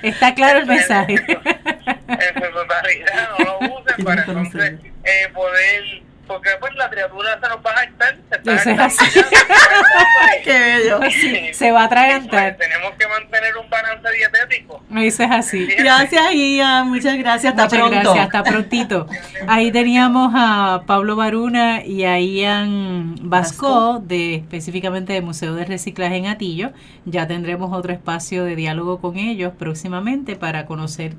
[0.03, 1.15] Está claro el mensaje.
[1.15, 5.84] en su totalidad, no lo usen para entonces eh, poder,
[6.32, 9.05] porque pues la criatura se nos va a jactar, se está Eso es así.
[10.43, 10.99] Qué bello.
[11.11, 11.53] Sí.
[11.53, 12.55] Se va a Pues, atragantar.
[12.57, 14.82] tenemos que mantener un balance dietético.
[14.95, 15.65] Eso es así.
[15.77, 16.89] Gracias, Ian.
[16.89, 17.51] Muchas gracias.
[17.51, 18.13] Hasta Muchas pronto.
[18.13, 19.07] gracias, hasta prontito.
[19.47, 26.15] Ahí teníamos a Pablo Baruna y a Ian Vasco, de específicamente del Museo de Reciclaje
[26.15, 26.71] en Atillo.
[27.05, 31.13] Ya tendremos otro espacio de diálogo con ellos próximamente para conocer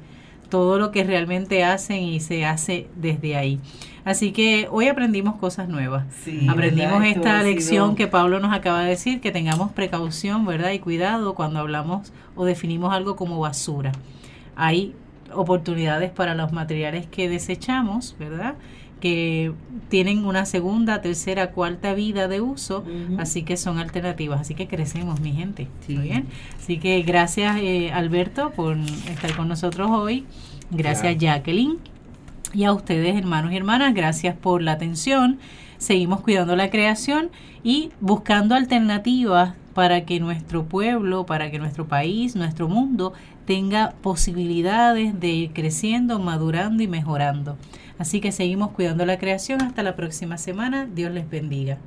[0.48, 3.58] todo lo que realmente hacen y se hace desde ahí.
[4.04, 6.04] Así que hoy aprendimos cosas nuevas.
[6.24, 10.72] Sí, Aprendimos esta lección que Pablo nos acaba de decir, que tengamos precaución, ¿verdad?
[10.72, 13.92] Y cuidado cuando hablamos o definimos algo como basura.
[14.56, 14.94] Hay
[15.32, 18.54] oportunidades para los materiales que desechamos, ¿verdad?
[19.00, 19.52] Que
[19.88, 22.84] tienen una segunda, tercera, cuarta vida de uso,
[23.18, 24.40] así que son alternativas.
[24.40, 25.68] Así que crecemos, mi gente.
[25.86, 25.92] Sí.
[25.94, 26.26] ¿Está bien?
[26.58, 30.24] Así que gracias, eh, Alberto, por estar con nosotros hoy.
[30.70, 31.78] Gracias, Jacqueline.
[32.52, 35.38] Y a ustedes, hermanos y hermanas, gracias por la atención.
[35.78, 37.30] Seguimos cuidando la creación
[37.64, 43.14] y buscando alternativas para que nuestro pueblo, para que nuestro país, nuestro mundo
[43.46, 47.56] tenga posibilidades de ir creciendo, madurando y mejorando.
[47.98, 49.62] Así que seguimos cuidando la creación.
[49.62, 50.86] Hasta la próxima semana.
[50.86, 51.78] Dios les bendiga.